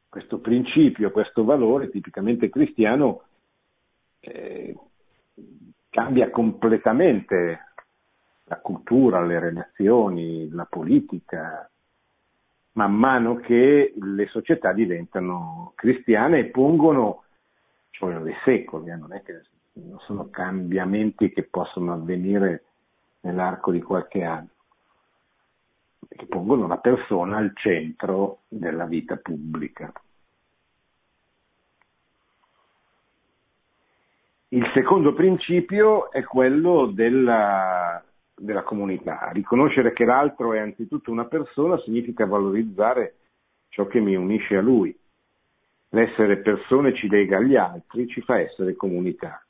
[0.07, 3.23] questo principio, questo valore tipicamente cristiano
[4.21, 4.77] eh,
[5.89, 7.70] cambia completamente
[8.51, 11.71] la cultura, le relazioni, la politica,
[12.73, 17.23] man mano che le società diventano cristiane e pongono,
[17.91, 19.43] ci vogliono dei secoli, eh, non è che
[19.75, 22.65] non sono cambiamenti che possono avvenire
[23.21, 24.49] nell'arco di qualche anno,
[26.09, 29.93] che pongono la persona al centro della vita pubblica.
[34.49, 38.03] Il secondo principio è quello della,
[38.41, 39.31] della comunità.
[39.33, 43.15] Riconoscere che l'altro è anzitutto una persona significa valorizzare
[43.69, 44.97] ciò che mi unisce a lui.
[45.91, 49.45] L'essere persone ci lega agli altri, ci fa essere comunità.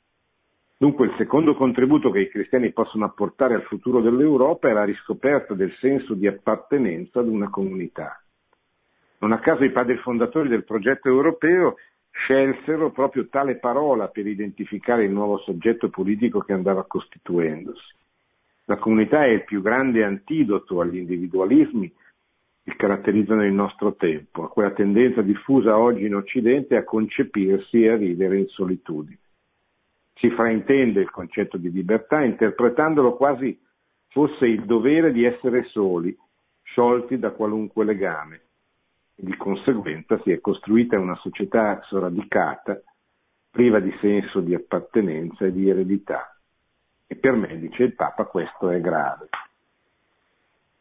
[0.77, 5.53] Dunque il secondo contributo che i cristiani possono apportare al futuro dell'Europa è la riscoperta
[5.53, 8.21] del senso di appartenenza ad una comunità.
[9.19, 11.75] Non a caso i padri fondatori del progetto europeo
[12.09, 17.99] scelsero proprio tale parola per identificare il nuovo soggetto politico che andava costituendosi.
[18.65, 21.91] La comunità è il più grande antidoto agli individualismi
[22.63, 27.89] che caratterizzano il nostro tempo, a quella tendenza diffusa oggi in Occidente a concepirsi e
[27.89, 29.17] a vivere in solitudine.
[30.15, 33.59] Si fraintende il concetto di libertà interpretandolo quasi
[34.09, 36.15] fosse il dovere di essere soli,
[36.63, 38.41] sciolti da qualunque legame,
[39.15, 42.81] di conseguenza si è costruita una società sradicata,
[43.49, 46.40] priva di senso di appartenenza e di eredità.
[47.11, 49.27] E per me, dice il Papa, questo è grave.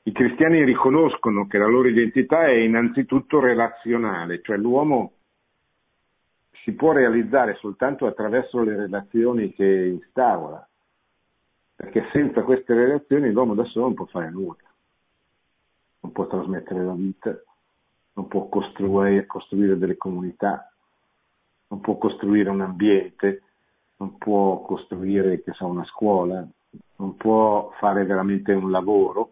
[0.04, 5.14] I cristiani riconoscono che la loro identità è innanzitutto relazionale, cioè l'uomo
[6.62, 10.64] si può realizzare soltanto attraverso le relazioni che instaura,
[11.74, 14.70] perché senza queste relazioni l'uomo da solo non può fare nulla,
[15.98, 17.36] non può trasmettere la vita,
[18.12, 20.70] non può costruire, costruire delle comunità,
[21.66, 23.42] non può costruire un ambiente,
[24.00, 26.46] non può costruire so, una scuola,
[26.96, 29.30] non può fare veramente un lavoro,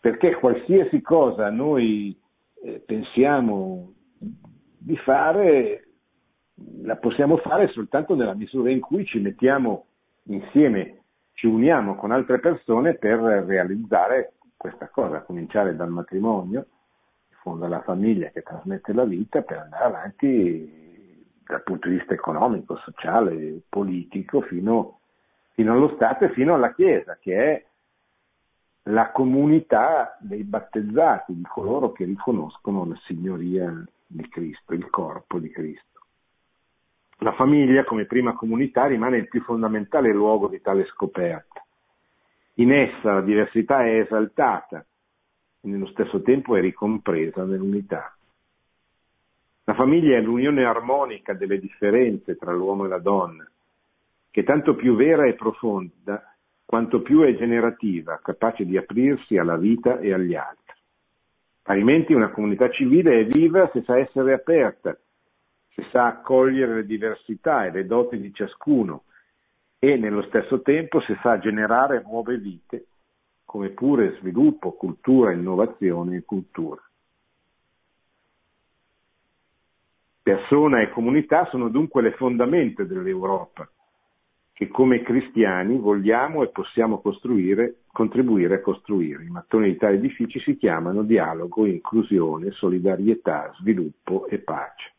[0.00, 2.18] perché qualsiasi cosa noi
[2.62, 3.92] eh, pensiamo
[4.78, 5.88] di fare,
[6.82, 9.86] la possiamo fare soltanto nella misura in cui ci mettiamo
[10.24, 11.02] insieme,
[11.34, 16.66] ci uniamo con altre persone per realizzare questa cosa, a cominciare dal matrimonio,
[17.42, 20.83] fonda la famiglia che trasmette la vita per andare avanti
[21.46, 25.00] dal punto di vista economico, sociale, politico, fino,
[25.52, 27.64] fino allo Stato e fino alla Chiesa, che è
[28.84, 35.50] la comunità dei battezzati, di coloro che riconoscono la signoria di Cristo, il corpo di
[35.50, 36.00] Cristo.
[37.18, 41.64] La famiglia come prima comunità rimane il più fondamentale luogo di tale scoperta.
[42.54, 44.84] In essa la diversità è esaltata,
[45.60, 48.14] e nello stesso tempo è ricompresa nell'unità.
[49.64, 53.48] La famiglia è l'unione armonica delle differenze tra l'uomo e la donna,
[54.30, 56.22] che tanto più vera e profonda
[56.66, 60.74] quanto più è generativa, capace di aprirsi alla vita e agli altri.
[61.62, 64.94] Parimenti una comunità civile è viva se sa essere aperta,
[65.74, 69.04] se sa accogliere le diversità e le doti di ciascuno
[69.78, 72.86] e nello stesso tempo se sa generare nuove vite
[73.44, 76.82] come pure sviluppo, cultura, innovazione e cultura.
[80.24, 83.68] Persona e comunità sono dunque le fondamenta dell'Europa,
[84.54, 89.24] che come cristiani vogliamo e possiamo contribuire a costruire.
[89.24, 94.92] I mattoni di tali edifici si chiamano dialogo, inclusione, solidarietà, sviluppo e pace.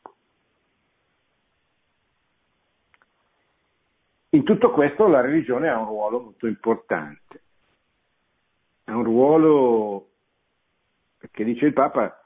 [4.30, 7.40] In tutto questo la religione ha un ruolo molto importante
[8.86, 10.10] ha un ruolo,
[11.18, 12.25] perché dice il Papa,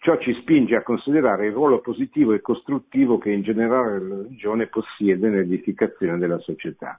[0.00, 4.66] ciò ci spinge a considerare il ruolo positivo e costruttivo che in generale la religione
[4.66, 6.98] possiede nell'edificazione della società.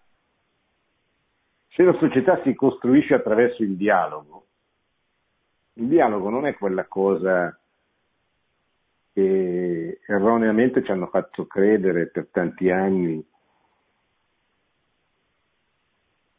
[1.70, 4.46] Se la società si costruisce attraverso il dialogo,
[5.74, 7.58] il dialogo non è quella cosa
[9.14, 13.26] che erroneamente ci hanno fatto credere per tanti anni,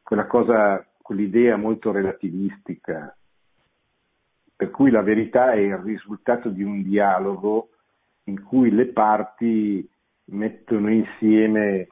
[0.02, 3.16] quella cosa quell'idea molto relativistica,
[4.60, 7.70] per cui la verità è il risultato di un dialogo
[8.24, 9.88] in cui le parti
[10.24, 11.88] mettono insieme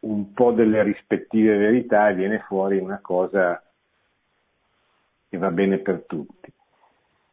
[0.00, 3.62] un po' delle rispettive verità e viene fuori una cosa
[5.28, 6.52] che va bene per tutti.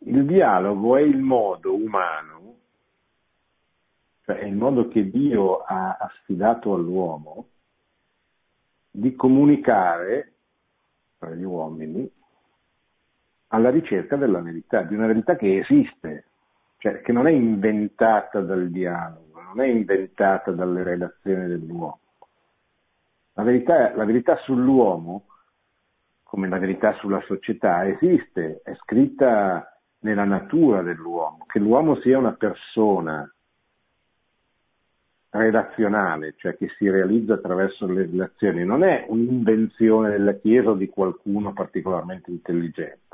[0.06, 2.58] Il dialogo è il modo umano,
[4.24, 7.48] cioè è il modo che Dio ha affidato all'uomo
[8.92, 10.34] di comunicare
[11.18, 12.18] tra gli uomini
[13.50, 16.26] alla ricerca della verità, di una verità che esiste,
[16.78, 22.00] cioè che non è inventata dal dialogo, non è inventata dalle relazioni dell'uomo.
[23.34, 25.26] La verità, la verità sull'uomo,
[26.24, 32.34] come la verità sulla società, esiste, è scritta nella natura dell'uomo, che l'uomo sia una
[32.34, 33.32] persona
[35.32, 40.88] relazionale, cioè che si realizza attraverso le relazioni, non è un'invenzione della Chiesa o di
[40.88, 43.09] qualcuno particolarmente intelligente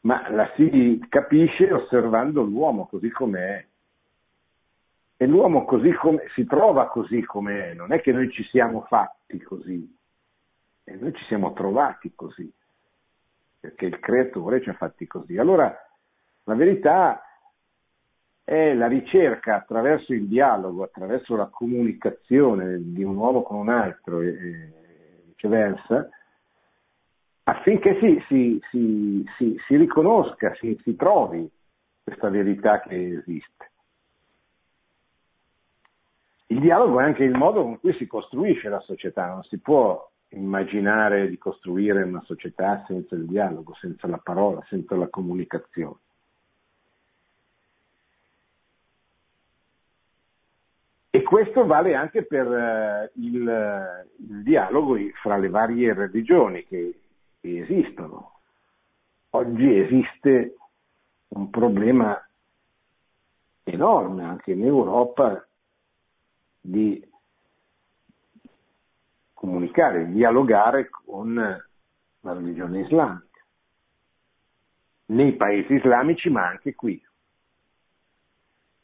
[0.00, 3.64] ma la si capisce osservando l'uomo così com'è.
[5.16, 9.38] E l'uomo così come si trova così com'è, non è che noi ci siamo fatti
[9.42, 9.98] così,
[10.84, 12.50] e noi ci siamo trovati così,
[13.60, 15.36] perché il creatore ci ha fatti così.
[15.36, 15.76] Allora
[16.44, 17.22] la verità
[18.42, 24.22] è la ricerca attraverso il dialogo, attraverso la comunicazione di un uomo con un altro
[24.22, 24.72] e
[25.26, 26.08] viceversa,
[27.50, 31.50] affinché si, si, si, si riconosca, si, trovi
[32.02, 33.70] questa verità che esiste.
[36.46, 40.08] Il dialogo è anche il modo con cui si costruisce la società, non si può
[40.30, 45.98] immaginare di costruire una società senza il dialogo, senza la parola, senza la comunicazione.
[51.12, 56.99] E questo vale anche per uh, il, il, dialogo fra le varie religioni che
[57.40, 58.40] esistono.
[59.30, 60.56] Oggi esiste
[61.28, 62.20] un problema
[63.64, 65.46] enorme anche in Europa
[66.60, 67.08] di
[69.32, 73.40] comunicare, dialogare con la religione islamica,
[75.06, 77.02] nei paesi islamici ma anche qui.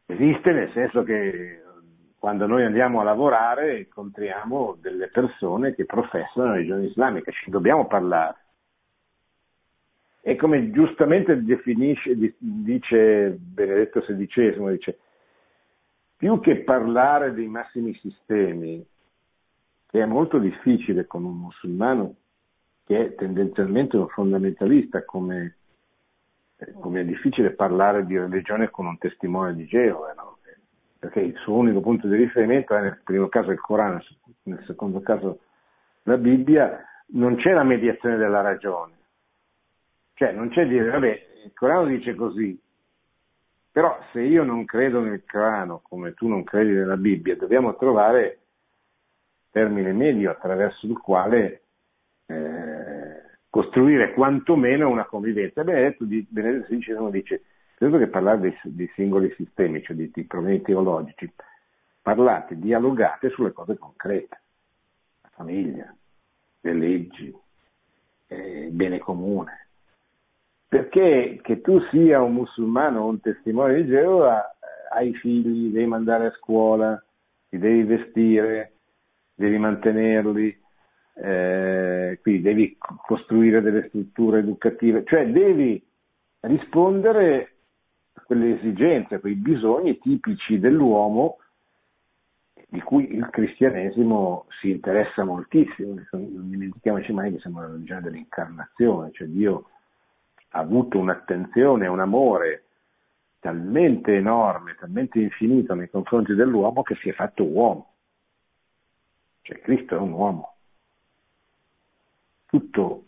[0.07, 1.63] Esiste nel senso che
[2.19, 7.87] quando noi andiamo a lavorare incontriamo delle persone che professano la religione islamica, ci dobbiamo
[7.87, 8.46] parlare.
[10.29, 14.99] E come giustamente definisce, dice Benedetto XVI, dice,
[16.17, 18.85] più che parlare dei massimi sistemi,
[19.87, 22.17] che è molto difficile con un musulmano
[22.87, 25.59] che è tendenzialmente un fondamentalista, come,
[26.81, 30.39] come è difficile parlare di religione con un testimone di Geova, no?
[30.99, 34.03] perché il suo unico punto di riferimento è nel primo caso il Corano,
[34.43, 35.39] nel secondo caso
[36.03, 38.95] la Bibbia, non c'è la mediazione della ragione
[40.17, 42.59] cioè non c'è dire, vabbè, il Corano dice così,
[43.71, 48.39] però se io non credo nel Corano come tu non credi nella Bibbia, dobbiamo trovare
[49.51, 51.65] termine medio attraverso il quale
[52.25, 55.63] eh, costruire quantomeno una convivenza.
[55.63, 57.43] Benedetto, Benedetto XVI dice,
[57.75, 61.31] credo che parlare dei, dei, singoli sistemi, cioè di, di problemi teologici,
[62.01, 64.41] parlate, dialogate sulle cose concrete,
[65.21, 65.95] la famiglia,
[66.63, 67.37] le leggi,
[68.29, 69.66] eh, il bene comune
[70.69, 75.87] perché che tu sia un musulmano o un testimone di Geova, eh, hai figli, devi
[75.87, 77.03] mandare a scuola,
[77.51, 78.73] li devi vestire,
[79.35, 80.59] devi mantenerli,
[81.15, 85.83] eh, quindi devi costruire delle strutture educative, cioè devi
[86.41, 87.53] rispondere
[88.15, 91.39] a quelle esigenze, a quei bisogni tipici dell'uomo
[92.69, 95.95] di cui il cristianesimo si interessa moltissimo.
[96.11, 99.69] Non dimentichiamoci mai che siamo la religione dell'incarnazione, cioè Dio
[100.59, 102.65] avuto un'attenzione, un amore
[103.47, 107.93] talmente enorme, talmente infinito nei confronti dell'uomo che si è fatto uomo.
[109.43, 110.57] Cioè Cristo è un uomo,
[112.47, 113.05] tutto,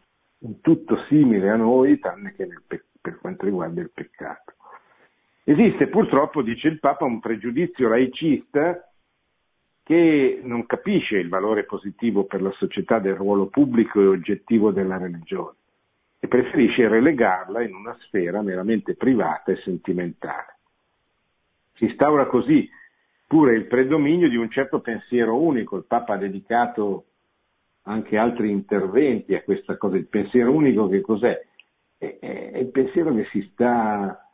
[0.61, 4.55] tutto simile a noi, tranne che pe- per quanto riguarda il peccato.
[5.43, 8.89] Esiste purtroppo, dice il Papa, un pregiudizio laicista
[9.83, 14.99] che non capisce il valore positivo per la società del ruolo pubblico e oggettivo della
[14.99, 15.58] religione
[16.21, 20.57] e preferisce relegarla in una sfera meramente privata e sentimentale.
[21.75, 22.69] Si instaura così
[23.27, 25.77] pure il predominio di un certo pensiero unico.
[25.77, 27.05] Il Papa ha dedicato
[27.83, 29.97] anche altri interventi a questa cosa.
[29.97, 31.47] Il pensiero unico che cos'è?
[31.97, 32.19] È,
[32.55, 34.29] il pensiero che si sta,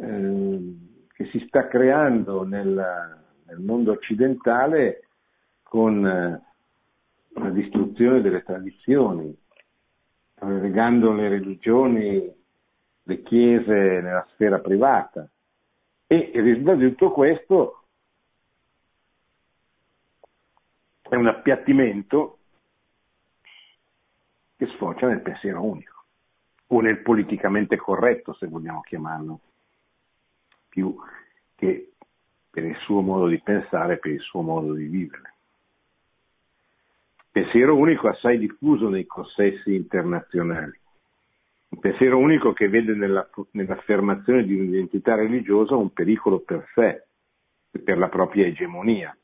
[0.00, 0.76] eh,
[1.14, 5.08] che si sta creando nel, nel, mondo occidentale
[5.62, 6.42] con eh,
[7.40, 9.36] la distruzione delle tradizioni,
[10.46, 12.32] relegando le religioni,
[13.02, 15.28] le chiese nella sfera privata.
[16.06, 17.84] E il risultato di tutto questo
[21.02, 22.38] è un appiattimento
[24.56, 26.04] che sfocia nel pensiero unico
[26.68, 29.40] o nel politicamente corretto, se vogliamo chiamarlo,
[30.68, 30.96] più
[31.54, 31.92] che
[32.50, 35.33] per il suo modo di pensare, per il suo modo di vivere.
[37.34, 40.78] Pensiero unico assai diffuso nei consessi internazionali,
[41.70, 47.02] un pensiero unico che vede nella, nell'affermazione di un'identità religiosa un pericolo per sé
[47.72, 49.18] e per la propria egemonia,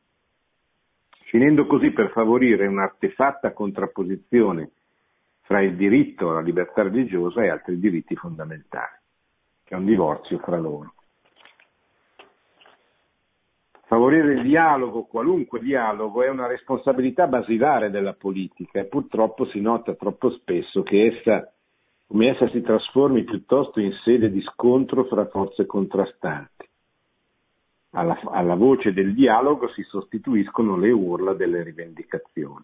[1.27, 4.71] finendo così per favorire un'artefatta contrapposizione
[5.43, 8.99] fra il diritto alla libertà religiosa e altri diritti fondamentali,
[9.63, 10.95] che è un divorzio fra loro.
[13.91, 19.95] Favorire il dialogo, qualunque dialogo, è una responsabilità basilare della politica e purtroppo si nota
[19.95, 21.53] troppo spesso che essa,
[22.07, 26.69] come essa si trasformi piuttosto in sede di scontro fra forze contrastanti.
[27.91, 32.63] Alla, alla voce del dialogo si sostituiscono le urla delle rivendicazioni.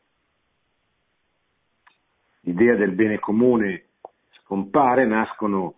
[2.43, 3.87] L'idea del bene comune
[4.43, 5.75] scompare, nascono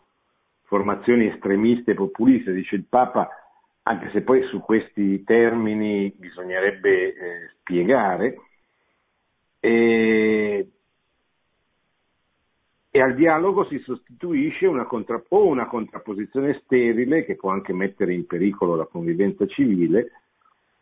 [0.65, 3.31] formazioni estremiste e populiste, dice il Papa,
[3.89, 8.39] anche se poi su questi termini bisognerebbe eh, spiegare,
[9.61, 10.68] e,
[12.91, 18.12] e, al dialogo si sostituisce una contra, o una contrapposizione sterile che può anche mettere
[18.12, 20.12] in pericolo la convivenza civile,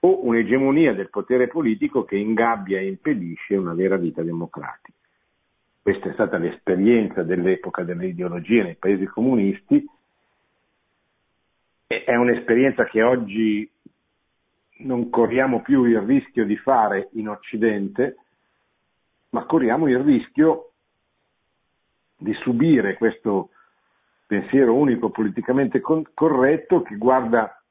[0.01, 4.99] o un'egemonia del potere politico che ingabbia e impedisce una vera vita democratica.
[5.81, 9.89] Questa è stata l'esperienza dell'epoca delle ideologie nei paesi comunisti
[11.87, 13.71] è un'esperienza che oggi
[14.79, 18.17] non corriamo più il rischio di fare in Occidente,
[19.31, 20.73] ma corriamo il rischio
[22.17, 23.51] di subire questo
[24.27, 27.63] pensiero unico politicamente corretto che guarda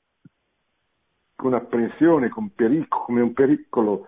[1.36, 4.08] con apprensione, con pericolo, come un pericolo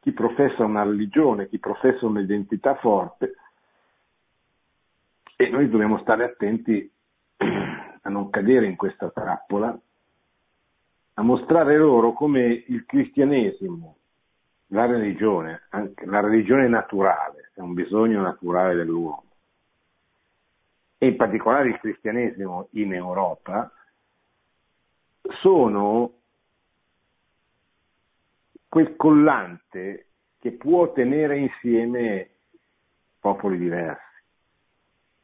[0.00, 3.34] chi professa una religione, chi professa un'identità forte.
[5.36, 6.90] E noi dobbiamo stare attenti
[8.02, 9.78] a non cadere in questa trappola,
[11.14, 13.96] a mostrare loro come il cristianesimo,
[14.68, 19.24] la religione, la religione naturale, è un bisogno naturale dell'uomo,
[20.96, 23.70] e in particolare il cristianesimo in Europa,
[25.40, 26.12] sono
[28.68, 30.06] quel collante
[30.38, 32.30] che può tenere insieme
[33.18, 34.22] popoli diversi,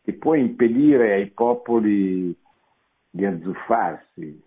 [0.03, 2.37] che può impedire ai popoli
[3.11, 4.45] di azzuffarsi,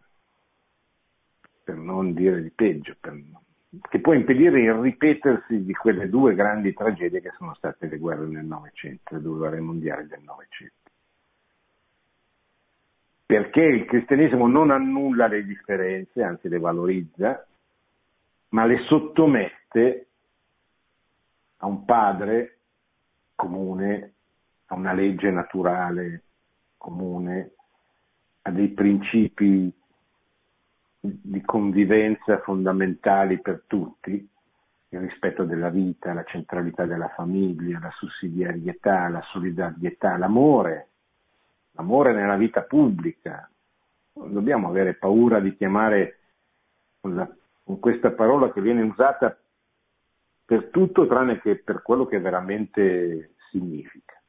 [1.63, 3.21] per non dire di peggio, per,
[3.89, 8.25] che può impedire il ripetersi di quelle due grandi tragedie che sono state le guerre
[8.25, 10.75] nel Novecento, le due guerre mondiali del Novecento.
[13.25, 17.45] Perché il cristianesimo non annulla le differenze, anzi le valorizza,
[18.49, 20.07] ma le sottomette
[21.57, 22.57] a un padre
[23.35, 24.13] comune,
[24.65, 26.23] a una legge naturale
[26.77, 27.51] comune,
[28.41, 29.71] a dei principi
[31.01, 34.29] di convivenza fondamentali per tutti,
[34.91, 40.87] il rispetto della vita, la centralità della famiglia, la sussidiarietà, la solidarietà, l'amore,
[41.73, 43.49] l'amore nella vita pubblica.
[44.13, 46.19] Non dobbiamo avere paura di chiamare
[46.99, 47.37] con,
[47.79, 49.37] questa parola che viene usata
[50.43, 54.19] per tutto tranne che per quello che veramente significa.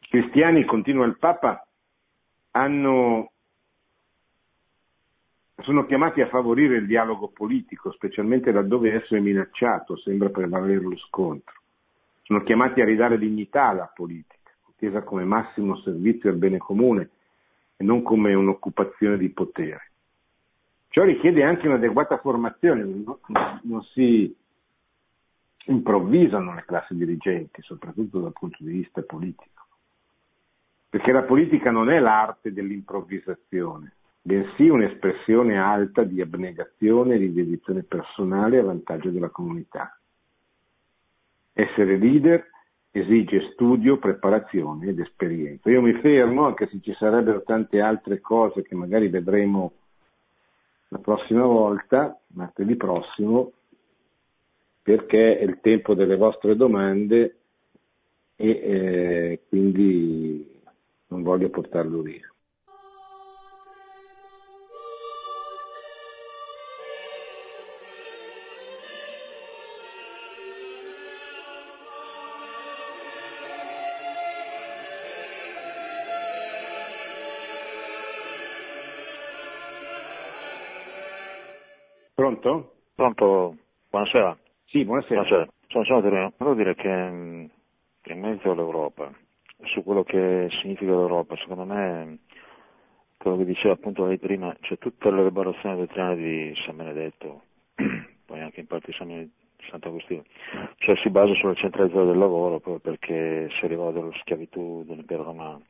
[0.00, 1.65] Cristiani, continua il Papa,
[2.56, 3.32] hanno,
[5.58, 10.96] sono chiamati a favorire il dialogo politico, specialmente laddove esso è minacciato, sembra prevalere lo
[10.96, 11.54] scontro.
[12.22, 17.10] Sono chiamati a ridare dignità alla politica, intesa come massimo servizio al bene comune
[17.76, 19.90] e non come un'occupazione di potere.
[20.88, 23.18] Ciò richiede anche un'adeguata formazione, non,
[23.62, 24.34] non si
[25.66, 29.55] improvvisano le classi dirigenti, soprattutto dal punto di vista politico
[30.88, 37.82] perché la politica non è l'arte dell'improvvisazione, bensì un'espressione alta di abnegazione e di dedizione
[37.82, 39.98] personale a vantaggio della comunità.
[41.52, 42.44] Essere leader
[42.98, 45.70] esige studio, preparazione ed esperienza.
[45.70, 49.72] Io mi fermo, anche se ci sarebbero tante altre cose che magari vedremo
[50.88, 53.52] la prossima volta, martedì prossimo,
[54.82, 57.36] perché è il tempo delle vostre domande
[58.36, 60.55] e eh, quindi
[61.08, 62.30] non voglio portarlo via.
[82.14, 82.72] Pronto?
[82.94, 83.56] Pronto,
[83.90, 84.36] buonasera.
[84.64, 85.22] Sì, buonasera.
[85.22, 85.50] Buonasera,
[85.84, 86.32] sono, Torino.
[86.38, 89.12] Volevo dire che in mezzo all'Europa
[89.64, 91.36] su quello che significa l'Europa.
[91.36, 92.18] Secondo me
[93.16, 97.42] quello che diceva appunto lei prima, cioè tutta l'elaborazione dottrinale di San Benedetto,
[98.26, 99.30] poi anche in parte San
[99.70, 100.22] Sant'Agostino,
[100.76, 105.62] cioè si basa sulla centralizzazione del lavoro proprio perché si arrivava dalla schiavitù dell'impero romano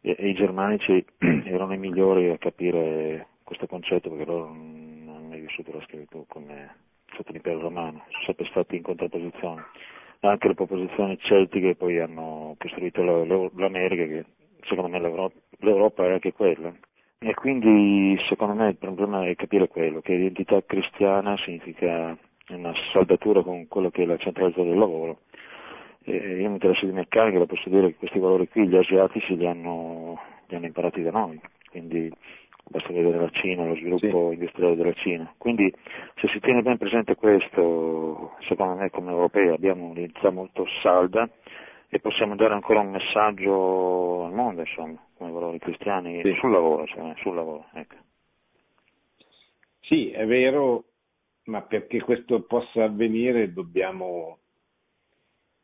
[0.00, 1.04] e, e, i germanici
[1.46, 6.24] erano i migliori a capire questo concetto perché loro non hanno mai vissuto la schiavitù
[6.28, 6.76] come
[7.14, 9.64] sotto l'impero romano, sono sempre stati in contrapposizione.
[10.24, 14.24] Anche le proposizioni celtiche poi hanno costruito l'America che
[14.62, 16.72] secondo me l'Europa, l'Europa è anche quella.
[17.18, 22.16] E quindi secondo me il problema è capire quello, che l'identità cristiana significa
[22.50, 25.22] una saldatura con quello che è la centralità del lavoro.
[26.04, 29.46] E io mi interesso di meccanica, posso dire che questi valori qui gli asiatici li
[29.46, 32.12] hanno, li hanno imparati da noi, quindi
[32.72, 34.34] basta vedere la Cina, lo sviluppo sì.
[34.34, 35.32] industriale della Cina.
[35.36, 35.72] Quindi
[36.16, 41.28] se si tiene ben presente questo, secondo me come europei abbiamo un'identità molto salda
[41.88, 46.34] e possiamo dare ancora un messaggio al mondo, insomma, come valori cristiani sì.
[46.40, 47.96] sul lavoro, cioè, sul lavoro ecco.
[49.80, 50.84] Sì, è vero,
[51.44, 54.38] ma perché questo possa avvenire dobbiamo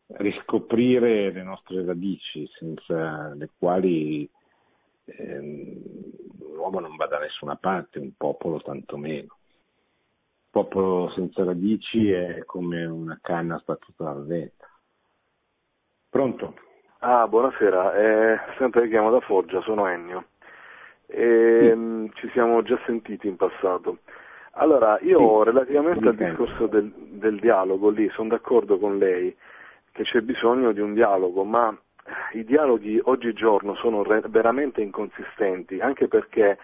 [0.08, 4.28] riscoprire le nostre radici, senza le quali
[5.04, 5.82] ehm,
[6.58, 9.36] l'uomo non va da nessuna parte, un popolo tantomeno.
[9.38, 14.66] Un popolo senza radici è come una canna sbattuta dal vento.
[16.10, 16.54] Pronto?
[16.98, 20.26] Ah, buonasera, eh, sempre chiamo da Foggia, sono Ennio.
[21.06, 21.76] E, sì.
[21.76, 23.98] Mm, ci siamo già sentiti in passato.
[24.52, 25.44] Allora, io sì.
[25.44, 29.34] relativamente al discorso del, del dialogo lì sono d'accordo con lei
[29.92, 31.76] che c'è bisogno di un dialogo, ma
[32.32, 36.58] i dialoghi oggigiorno sono re- veramente inconsistenti, anche perché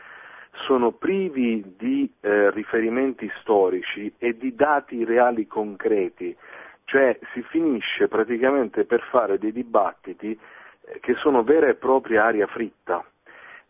[0.66, 6.36] sono privi di eh, riferimenti storici e di dati reali concreti.
[6.84, 10.38] Cioè si finisce praticamente per fare dei dibattiti
[10.86, 13.04] eh, che sono vera e propria aria fritta.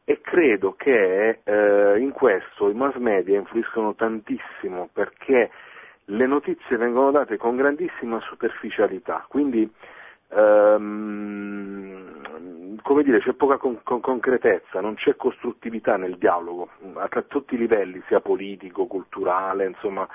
[0.06, 5.50] E credo che eh, in questo i mass media influiscono tantissimo perché
[6.08, 9.70] le notizie vengono date con grandissima superficialità, quindi
[10.28, 12.14] ehm,
[12.82, 17.54] come dire, c'è poca con- con- concretezza, non c'è costruttività nel dialogo a, a tutti
[17.54, 20.06] i livelli, sia politico, culturale, insomma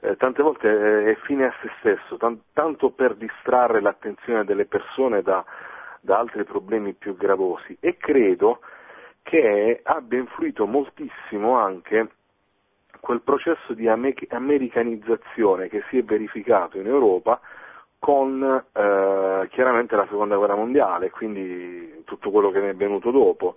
[0.00, 4.66] eh, tante volte eh, è fine a se stesso, tan- tanto per distrarre l'attenzione delle
[4.66, 5.44] persone da,
[6.00, 7.76] da altri problemi più gravosi.
[7.80, 8.60] E credo
[9.22, 12.10] che abbia influito moltissimo anche
[13.00, 17.40] quel processo di ame- americanizzazione che si è verificato in Europa
[18.04, 23.54] con eh, chiaramente la seconda guerra mondiale, quindi tutto quello che ne è venuto dopo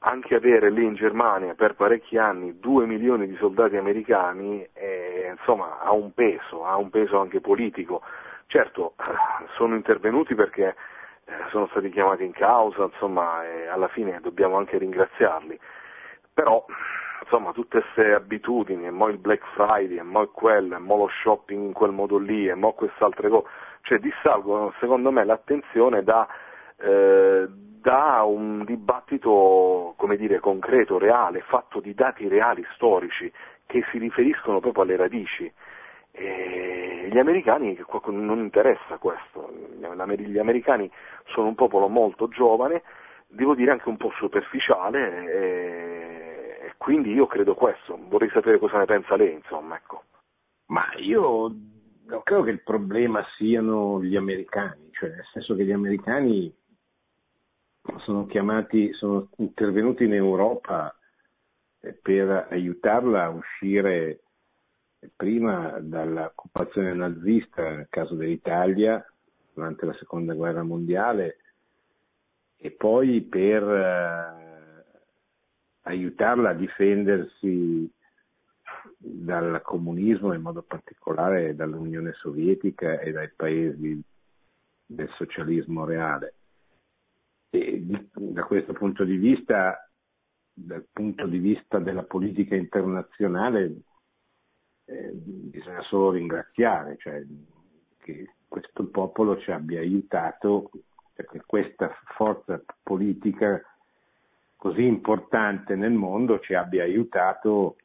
[0.00, 5.78] anche avere lì in Germania per parecchi anni due milioni di soldati americani eh, insomma,
[5.78, 8.02] ha un peso, ha un peso anche politico.
[8.48, 8.94] Certo,
[9.54, 10.74] sono intervenuti perché
[11.26, 15.56] eh, sono stati chiamati in causa, insomma, e alla fine dobbiamo anche ringraziarli.
[16.34, 16.66] Però,
[17.22, 21.08] insomma, tutte queste abitudini, e mo il Black Friday, e mo quello, e mo lo
[21.22, 23.46] shopping in quel modo lì, e mo quest'altre cose,
[23.84, 26.26] cioè dissalgono secondo me l'attenzione da
[26.76, 27.46] eh,
[27.84, 33.30] da un dibattito, dire, concreto, reale, fatto di dati reali, storici,
[33.66, 35.52] che si riferiscono proprio alle radici.
[36.10, 40.90] E gli americani non interessa questo, gli americani
[41.26, 42.82] sono un popolo molto giovane,
[43.26, 45.30] devo dire anche un po' superficiale,
[46.62, 50.04] e quindi io credo questo, vorrei sapere cosa ne pensa lei, insomma, ecco.
[50.68, 51.50] Ma io
[52.06, 56.54] non credo che il problema siano gli americani, cioè nel senso che gli americani
[57.98, 60.94] sono chiamati, sono intervenuti in Europa
[61.80, 64.20] eh, per aiutarla a uscire
[65.16, 69.04] prima dall'occupazione nazista, nel caso dell'Italia,
[69.52, 71.38] durante la seconda guerra mondiale,
[72.56, 74.84] e poi per eh,
[75.82, 77.90] aiutarla a difendersi
[78.98, 84.02] dal comunismo, in modo particolare dall'Unione Sovietica e dai paesi
[84.86, 86.34] del socialismo reale.
[87.50, 89.88] E da questo punto di vista,
[90.52, 93.76] dal punto di vista della politica internazionale,
[94.86, 97.24] eh, bisogna solo ringraziare, cioè,
[97.98, 100.70] che questo popolo ci abbia aiutato,
[101.14, 103.62] perché questa forza politica
[104.56, 107.76] così importante nel mondo ci abbia aiutato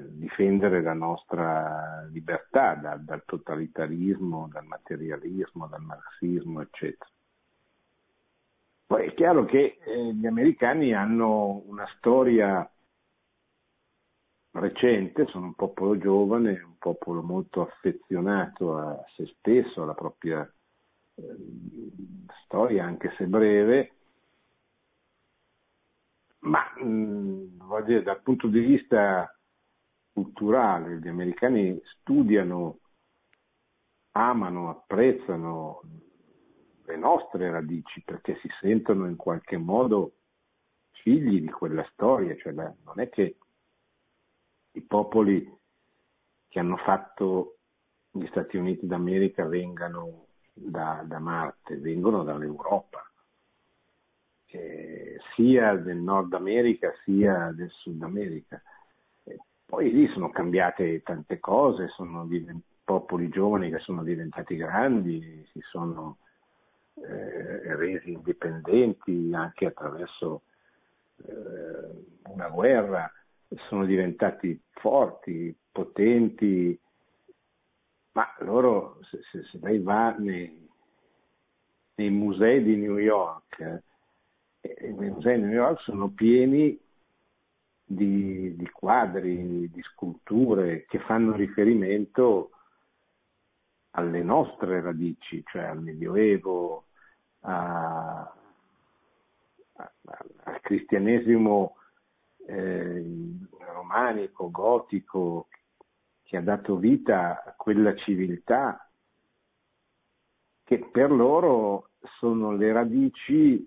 [0.00, 7.10] difendere la nostra libertà dal, dal totalitarismo, dal materialismo, dal marxismo, eccetera.
[8.86, 12.68] Poi è chiaro che eh, gli americani hanno una storia
[14.52, 20.50] recente, sono un popolo giovane, un popolo molto affezionato a se stesso, alla propria
[21.14, 21.36] eh,
[22.44, 23.92] storia, anche se breve,
[26.40, 29.37] Ma mh, dire, dal punto di vista
[30.22, 32.78] culturale, gli americani studiano,
[34.12, 35.82] amano, apprezzano
[36.86, 40.12] le nostre radici perché si sentono in qualche modo
[41.02, 43.36] figli di quella storia, cioè non è che
[44.72, 45.56] i popoli
[46.48, 47.58] che hanno fatto
[48.10, 53.08] gli Stati Uniti d'America vengano da, da Marte, vengono dall'Europa,
[54.46, 58.60] eh, sia del Nord America sia del Sud America.
[59.68, 65.60] Poi lì sono cambiate tante cose, sono divent- popoli giovani che sono diventati grandi, si
[65.60, 66.16] sono
[66.94, 70.40] eh, resi indipendenti anche attraverso
[71.18, 73.12] eh, una guerra,
[73.68, 76.80] sono diventati forti, potenti,
[78.12, 80.66] ma loro, se, se, se lei va nei,
[81.96, 83.82] nei, musei di New York,
[84.62, 86.87] eh, i musei di New York sono pieni
[87.90, 92.50] di, di, quadri, di sculture che fanno riferimento
[93.92, 96.84] alle nostre radici, cioè al Medioevo,
[97.40, 98.20] a,
[99.72, 99.92] a,
[100.44, 101.76] al cristianesimo
[102.46, 103.04] eh,
[103.72, 105.48] romanico, gotico,
[106.24, 108.86] che ha dato vita a quella civiltà
[110.62, 113.66] che per loro sono le radici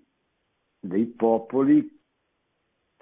[0.78, 2.01] dei popoli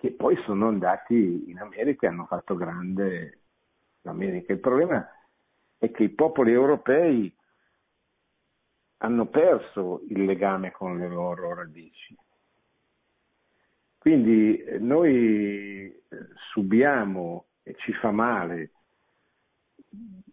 [0.01, 3.41] che poi sono andati in America e hanno fatto grande
[4.01, 4.55] l'America.
[4.55, 5.07] Il problema
[5.77, 7.33] è che i popoli europei
[9.03, 12.17] hanno perso il legame con le loro radici.
[13.99, 16.03] Quindi eh, noi eh,
[16.53, 18.71] subiamo e ci fa male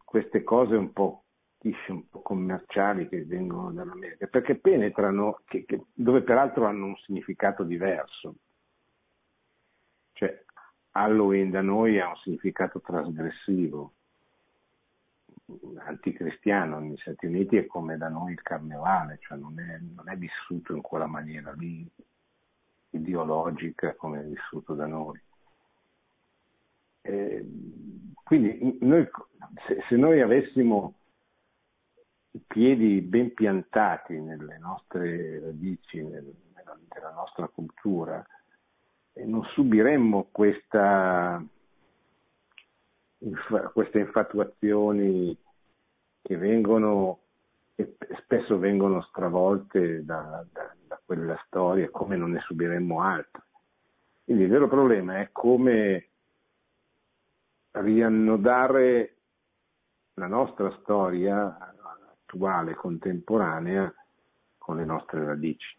[0.06, 1.24] queste cose un po'
[1.60, 7.64] un po' commerciali che vengono dall'America, perché penetrano, che, che, dove peraltro hanno un significato
[7.64, 8.36] diverso.
[10.98, 13.94] Halloween da noi ha un significato trasgressivo,
[15.86, 20.18] anticristiano, negli Stati Uniti è come da noi il carnevale, cioè non è, non è
[20.18, 21.88] vissuto in quella maniera lì
[22.90, 25.20] ideologica come è vissuto da noi.
[27.02, 27.46] Eh,
[28.24, 29.08] quindi noi,
[29.68, 30.96] se, se, noi avessimo
[32.32, 36.36] i piedi ben piantati nelle nostre radici, nel,
[36.94, 38.26] nella nostra cultura,
[39.26, 41.44] non subiremmo questa,
[43.74, 45.38] queste infatuazioni
[46.22, 47.20] che vengono
[47.76, 53.44] e spesso vengono stravolte da, da, da quella storia come non ne subiremmo altre.
[54.24, 56.10] Quindi il vero problema è come
[57.72, 59.16] riannodare
[60.16, 61.56] la nostra storia
[62.26, 63.94] attuale, contemporanea,
[64.58, 65.78] con le nostre radici.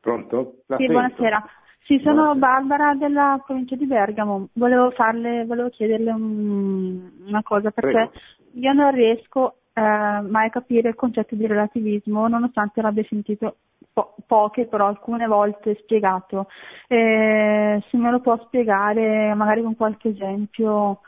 [0.00, 0.62] Pronto?
[0.66, 0.92] La sì, sento.
[0.92, 1.44] buonasera.
[1.84, 2.38] Sì, sono buonasera.
[2.38, 4.48] Barbara della provincia di Bergamo.
[4.54, 8.12] Volevo, farle, volevo chiederle un, una cosa perché Prego.
[8.54, 13.56] io non riesco eh, mai a capire il concetto di relativismo, nonostante l'abbia sentito
[13.92, 16.48] po- poche, però alcune volte spiegato.
[16.86, 21.00] Eh, se me lo può spiegare magari con qualche esempio.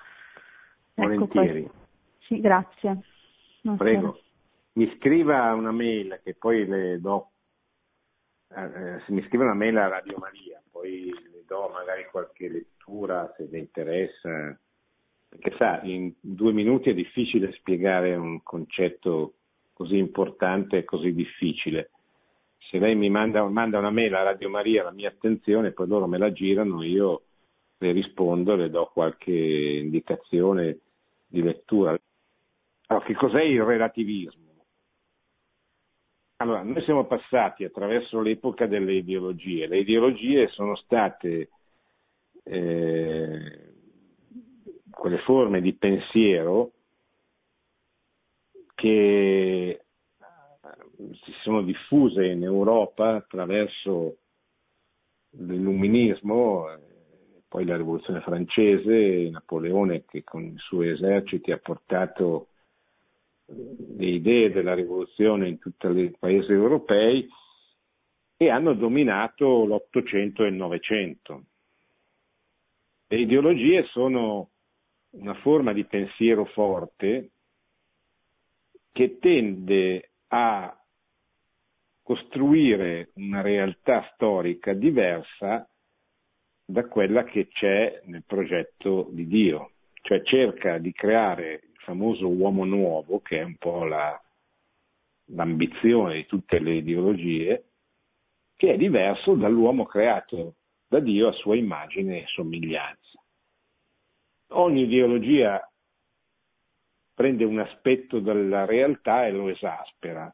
[0.95, 1.61] Ecco, Volentieri.
[1.61, 1.75] Ecco,
[2.21, 2.99] sì, grazie.
[3.63, 4.13] Non Prego.
[4.15, 4.21] So.
[4.75, 7.32] Mi scriva una mail che poi le do.
[8.55, 12.49] Eh, eh, se mi scrive una mail a Radio Maria, poi le do magari qualche
[12.49, 14.59] lettura se le interessa.
[15.29, 19.35] Perché sa, in due minuti è difficile spiegare un concetto
[19.73, 21.91] così importante e così difficile
[22.73, 26.07] se lei mi manda, manda, una mail a Radio Maria, la mia attenzione, poi loro
[26.07, 27.25] me la girano, io
[27.77, 30.79] le rispondo, le do qualche indicazione
[31.27, 31.95] di lettura.
[32.87, 34.52] Allora, che cos'è il relativismo?
[36.43, 39.69] Allora, noi siamo passati attraverso l'epoca delle ideologie.
[39.69, 41.51] Le ideologie sono state
[42.43, 43.75] eh,
[44.91, 46.73] quelle forme di pensiero
[48.75, 49.85] che
[50.97, 54.17] si sono diffuse in Europa attraverso
[55.31, 56.67] l'illuminismo,
[57.47, 62.49] poi la rivoluzione francese, Napoleone che con i suoi eserciti ha portato
[63.97, 67.29] le idee della rivoluzione in tutti i paesi europei
[68.37, 71.45] e hanno dominato l'Ottocento e il Novecento.
[73.09, 74.51] Le ideologie sono
[75.11, 77.31] una forma di pensiero forte
[78.91, 80.77] che tende a
[82.03, 85.69] costruire una realtà storica diversa
[86.65, 89.73] da quella che c'è nel progetto di Dio,
[90.03, 94.21] cioè cerca di creare famoso uomo nuovo, che è un po' la,
[95.27, 97.65] l'ambizione di tutte le ideologie,
[98.57, 100.55] che è diverso dall'uomo creato
[100.89, 103.21] da Dio a sua immagine e somiglianza.
[104.55, 105.61] Ogni ideologia
[107.15, 110.33] prende un aspetto della realtà e lo esaspera.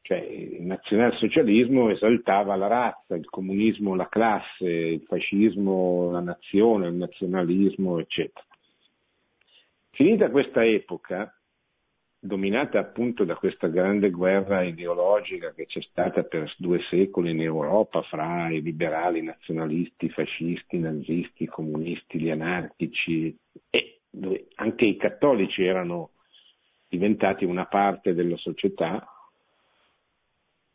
[0.00, 6.94] Cioè, il nazionalsocialismo esaltava la razza, il comunismo la classe, il fascismo la nazione, il
[6.94, 8.46] nazionalismo, eccetera.
[9.94, 11.32] Finita questa epoca,
[12.18, 18.02] dominata appunto da questa grande guerra ideologica che c'è stata per due secoli in Europa
[18.02, 23.36] fra i liberali, i nazionalisti, i fascisti, i nazisti, i comunisti, gli anarchici
[23.70, 24.00] e
[24.56, 26.10] anche i cattolici erano
[26.88, 29.06] diventati una parte della società,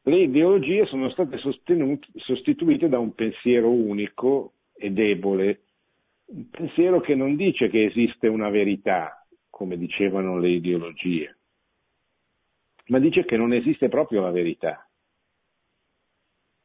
[0.04, 5.64] le ideologie sono state sostituite da un pensiero unico e debole,
[6.30, 11.38] un pensiero che non dice che esiste una verità, come dicevano le ideologie,
[12.88, 14.88] ma dice che non esiste proprio la verità,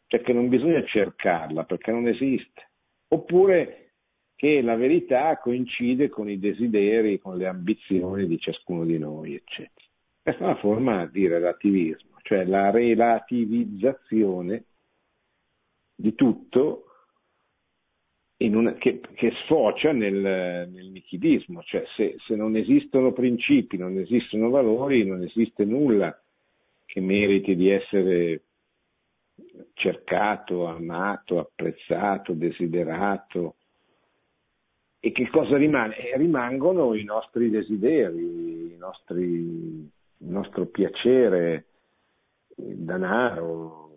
[0.07, 2.71] cioè che non bisogna cercarla perché non esiste,
[3.09, 3.93] oppure
[4.35, 9.87] che la verità coincide con i desideri, con le ambizioni di ciascuno di noi, eccetera.
[10.21, 14.65] Questa è una forma di relativismo, cioè la relativizzazione
[15.95, 16.84] di tutto
[18.53, 24.51] una, che, che, sfocia nel, nel nichilismo, cioè se, se, non esistono principi, non esistono
[24.51, 26.19] valori, non esiste nulla
[26.85, 28.43] che meriti di essere
[29.73, 33.57] cercato, amato, apprezzato, desiderato.
[35.01, 35.97] E che cosa rimane?
[35.97, 41.67] Eh, rimangono i nostri desideri, nostri, il nostro piacere,
[42.57, 43.91] il denaro,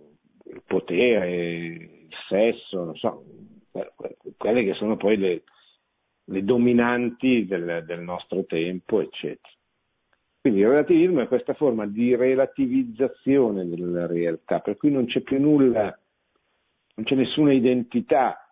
[0.45, 3.23] il potere, il sesso, non so,
[4.37, 5.43] quelle che sono poi le,
[6.25, 9.53] le dominanti del, del, nostro tempo, eccetera.
[10.41, 15.39] Quindi il relativismo è questa forma di relativizzazione della realtà, per cui non c'è più
[15.39, 15.97] nulla,
[16.95, 18.47] non c'è nessuna identità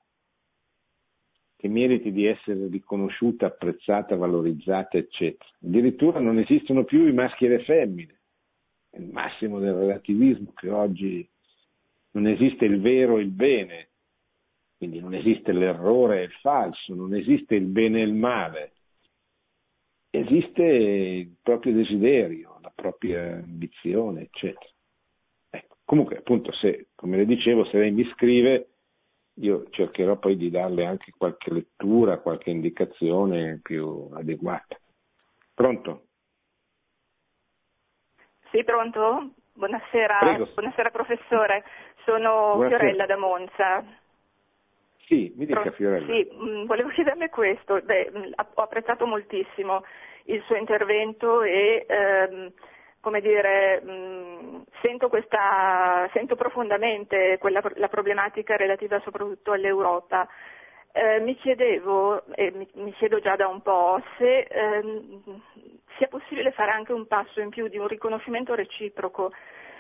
[1.55, 5.49] che meriti di essere riconosciuta, apprezzata, valorizzata, eccetera.
[5.63, 8.19] Addirittura non esistono più i maschi e le femmine,
[8.89, 11.28] è il massimo del relativismo che oggi
[12.11, 13.89] non esiste il vero e il bene,
[14.78, 18.73] quindi non esiste l'errore e il falso, non esiste il bene e il male,
[20.09, 24.69] esiste il proprio desiderio, la propria ambizione, eccetera.
[25.49, 25.78] Ecco.
[25.86, 28.69] Comunque, appunto, se, come le dicevo, se lei mi scrive,
[29.39, 34.78] io cercherò poi di darle anche qualche lettura, qualche indicazione più adeguata.
[35.53, 36.07] Pronto?
[38.51, 39.32] Sì, pronto?
[39.53, 41.63] Buonasera, buonasera professore,
[42.03, 42.78] sono Buonasera.
[42.78, 44.03] Fiorella da Monza.
[45.08, 46.06] Sì, mi dica Fiorella.
[46.06, 47.80] Sì, mm, volevo chiederle questo.
[47.82, 49.84] Beh, mm, ho apprezzato moltissimo
[50.26, 52.51] il suo intervento e ehm,
[53.01, 60.28] come dire, mh, mm, sento, questa, sento, profondamente quella, la problematica relativa soprattutto all'Europa.
[60.91, 65.22] Eh, mi chiedevo, e mi, mi, chiedo già da un po', se ehm,
[65.97, 69.32] sia possibile fare anche un passo in più di un riconoscimento reciproco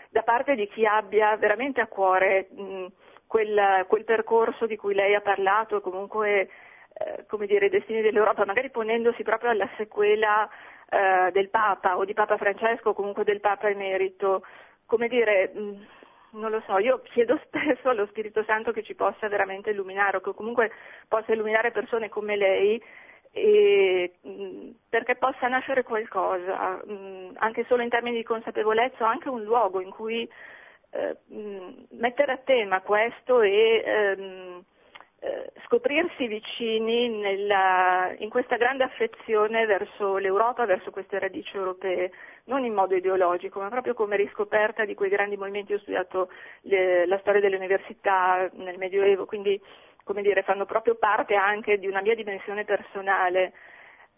[0.09, 2.85] da parte di chi abbia veramente a cuore mh,
[3.27, 6.49] quel, quel percorso di cui lei ha parlato, comunque
[6.97, 10.49] eh, come dire, i destini dell'Europa, magari ponendosi proprio alla sequela
[10.89, 14.43] eh, del Papa o di Papa Francesco o comunque del Papa emerito,
[14.85, 15.81] come dire, mh, mm,
[16.39, 20.21] non lo so, io chiedo spesso allo Spirito Santo che ci possa veramente illuminare o
[20.21, 20.71] che comunque
[21.07, 22.81] possa illuminare persone come lei
[23.31, 29.05] e, mh, mm, perché possa nascere qualcosa, mh, mm, anche solo in termini di consapevolezza
[29.05, 30.29] anche un luogo in cui
[30.95, 31.17] eh,
[31.91, 34.63] mettere a tema questo e ehm,
[35.19, 42.11] eh, scoprirsi vicini nella, in questa grande affezione verso l'Europa, verso queste radici europee,
[42.45, 45.73] non in modo ideologico, ma proprio come riscoperta di quei grandi movimenti.
[45.73, 46.29] Ho studiato
[46.61, 49.59] le, la storia delle università nel Medioevo, quindi
[50.03, 53.53] come dire, fanno proprio parte anche di una mia dimensione personale.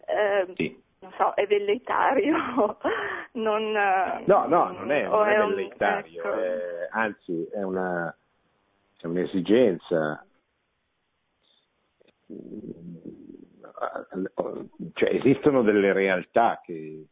[0.06, 2.36] Eh, sì non so, è velleitario?
[3.34, 6.32] non, no, no, non è, non è velleitario, ecco.
[6.32, 8.14] è, anzi è, una,
[9.00, 10.24] è un'esigenza.
[14.94, 17.06] Cioè, esistono delle realtà che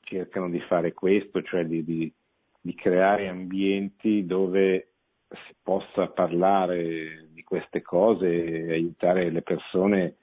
[0.00, 2.12] cercano di fare questo, cioè di, di,
[2.60, 4.88] di creare ambienti dove
[5.28, 10.16] si possa parlare di queste cose e aiutare le persone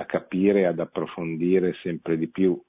[0.00, 2.60] a capire, ad approfondire sempre di più.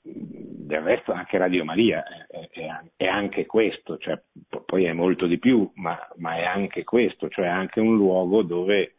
[0.00, 4.20] Del resto anche Radio Maria è, è, è anche questo, cioè,
[4.64, 8.94] poi è molto di più, ma, ma, è anche questo, cioè anche un luogo dove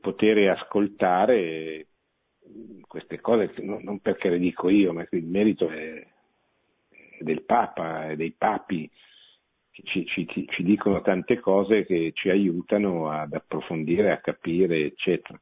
[0.00, 1.86] poter ascoltare
[2.86, 6.06] queste cose, non perché le dico io, ma il merito è,
[6.90, 8.90] è del Papa e dei papi
[9.84, 15.40] ci, ci, ci, dicono tante cose che ci aiutano ad approfondire, a capire, eccetera.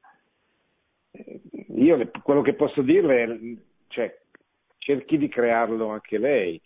[1.11, 1.41] Eh,
[1.75, 3.39] io quello che posso dirle è,
[3.89, 4.19] cioè,
[4.79, 6.61] cerchi di crearlo anche lei,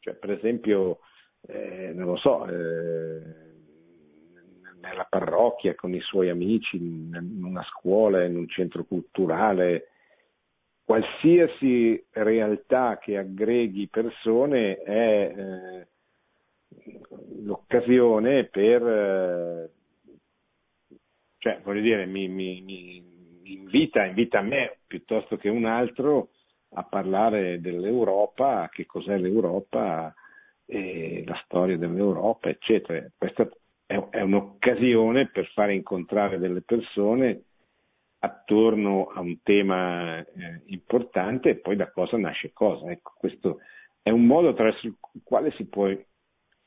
[0.00, 1.00] cioè, per esempio,
[1.42, 3.44] eh, non lo so, eh,
[4.80, 9.88] nella parrocchia, con i suoi amici, in una scuola, in un centro culturale,
[10.84, 15.86] qualsiasi realtà che aggreghi persone è eh,
[17.42, 19.70] l'occasione per, eh,
[21.38, 23.15] cioè voglio dire, mi, mi, mi,
[23.52, 26.30] invita, invita me piuttosto che un altro
[26.70, 30.14] a parlare dell'Europa, che cos'è l'Europa,
[30.66, 33.06] la storia dell'Europa, eccetera.
[33.16, 33.48] Questa
[33.86, 37.42] è, è un'occasione per fare incontrare delle persone
[38.18, 42.90] attorno a un tema eh, importante e poi da cosa nasce cosa.
[42.90, 43.60] Ecco, questo
[44.02, 45.88] è un modo attraverso il quale si può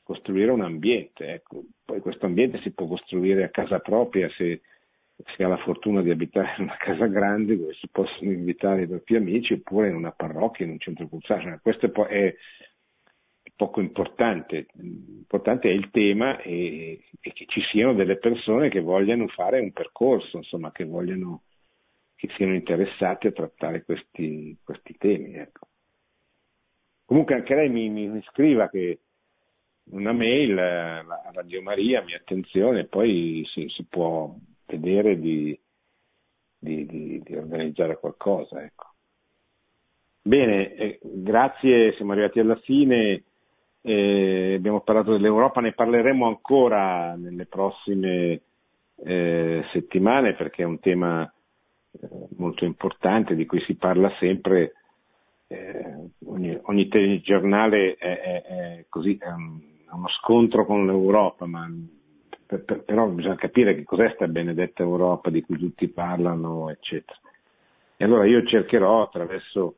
[0.02, 1.34] costruire un ambiente.
[1.34, 1.64] Ecco.
[1.84, 4.62] Poi questo ambiente si può costruire a casa propria se
[5.34, 8.86] si ha la fortuna di abitare in una casa grande dove si possono invitare i
[8.86, 11.42] propri amici oppure in una parrocchia, in un centro culturale.
[11.42, 12.34] Cioè, questo è, po- è,
[13.56, 19.26] poco importante, importante è il tema e, e, che ci siano delle persone che vogliano
[19.28, 21.42] fare un percorso, insomma, che vogliano
[22.16, 25.34] che siano interessati a trattare questi, questi temi.
[25.36, 25.68] Ecco.
[27.06, 29.00] Comunque anche lei mi, mi scriva che
[29.92, 34.34] una mail a Radio Maria, mia attenzione, poi si, si può
[34.70, 35.58] vedere di,
[36.58, 38.62] di, di, di organizzare qualcosa.
[38.62, 38.86] Ecco.
[40.22, 43.24] Bene, eh, grazie, siamo arrivati alla fine,
[43.82, 48.42] eh, abbiamo parlato dell'Europa, ne parleremo ancora nelle prossime
[49.02, 54.74] eh, settimane perché è un tema eh, molto importante di cui si parla sempre.
[55.46, 59.58] Eh, ogni, ogni telegiornale è, è, è così, è un,
[59.90, 61.68] uno scontro con l'Europa, ma
[62.50, 67.16] per, per, però bisogna capire che cos'è questa benedetta Europa di cui tutti parlano, eccetera.
[67.96, 69.76] E allora io cercherò attraverso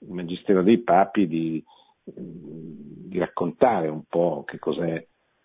[0.00, 1.64] il Magistero dei Papi di,
[2.04, 5.02] di raccontare un po' che cos'è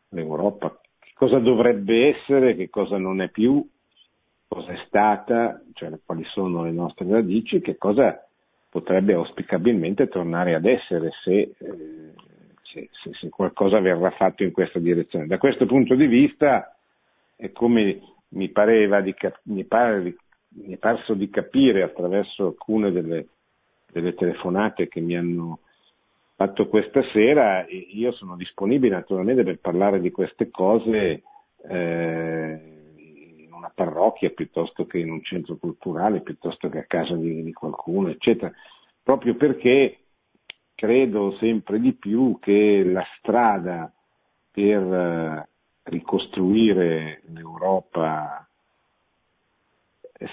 [0.10, 3.66] l'Europa, che cosa dovrebbe essere, che cosa non è più,
[4.46, 8.22] cosa è stata, cioè quali sono le nostre radici, che cosa
[8.70, 12.05] potrebbe auspicabilmente tornare ad essere se eh,
[12.76, 15.28] se, se, se, qualcosa verrà fatto in questa direzione.
[15.28, 16.76] Da questo punto di vista
[17.38, 20.16] è come mi, pareva di, mi, pare,
[20.50, 23.28] mi è parso di capire attraverso alcune delle,
[23.92, 25.60] delle telefonate che mi hanno
[26.36, 31.24] fatto questa sera, io sono disponibile naturalmente per parlare di queste cose
[31.70, 32.60] eh,
[33.38, 37.54] in una parrocchia piuttosto che in un centro culturale, piuttosto che a casa di, di
[37.54, 38.52] qualcuno, eccetera,
[39.02, 40.00] proprio perché
[40.76, 43.92] credo sempre di più che la strada
[44.52, 45.48] per eh,
[45.84, 48.48] ricostruire l'Europa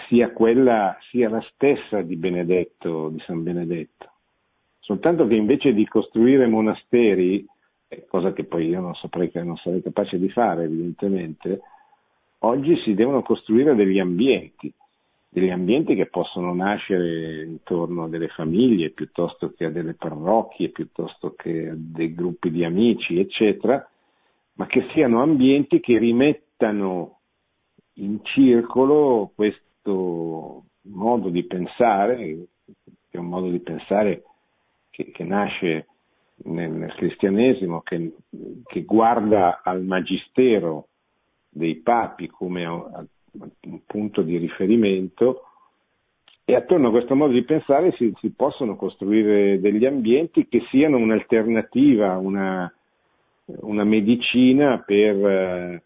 [0.08, 4.10] sia quella, sia la stessa di Benedetto, di San Benedetto.
[4.78, 7.46] Soltanto che invece di costruire monasteri,
[8.08, 11.60] cosa che poi io non saprei non sarei capace di fare evidentemente,
[12.40, 14.72] oggi si devono costruire degli ambienti,
[15.34, 21.32] degli ambienti che possono nascere intorno a delle famiglie piuttosto che a delle parrocchie, piuttosto
[21.34, 23.82] che a dei gruppi di amici, eccetera,
[24.54, 27.20] ma che siano ambienti che rimettano
[27.94, 32.16] in circolo questo modo di pensare,
[32.66, 34.24] che è un modo di pensare
[34.90, 35.86] che, che nasce
[36.44, 38.16] nel, cristianesimo, che,
[38.66, 40.88] che, guarda al magistero
[41.48, 43.02] dei papi come a,
[43.86, 45.46] punto di riferimento
[46.44, 50.96] e attorno a questo modo di pensare si, si possono costruire degli ambienti che siano
[50.96, 52.72] un'alternativa, una,
[53.44, 55.82] una medicina per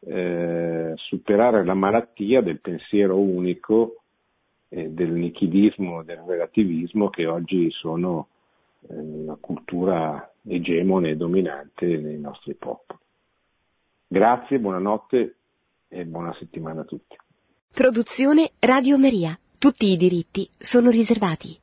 [0.00, 4.02] eh, superare la malattia del pensiero unico,
[4.68, 8.28] eh, del nichidismo, del relativismo che oggi sono
[8.88, 8.94] eh,
[9.24, 12.98] la cultura egemone e dominante nei nostri popoli.
[14.06, 15.34] Grazie, buonanotte
[15.88, 17.16] e buona settimana a tutti.
[17.72, 19.38] Produzione Radio Maria.
[19.58, 21.58] Tutti i diritti sono riservati.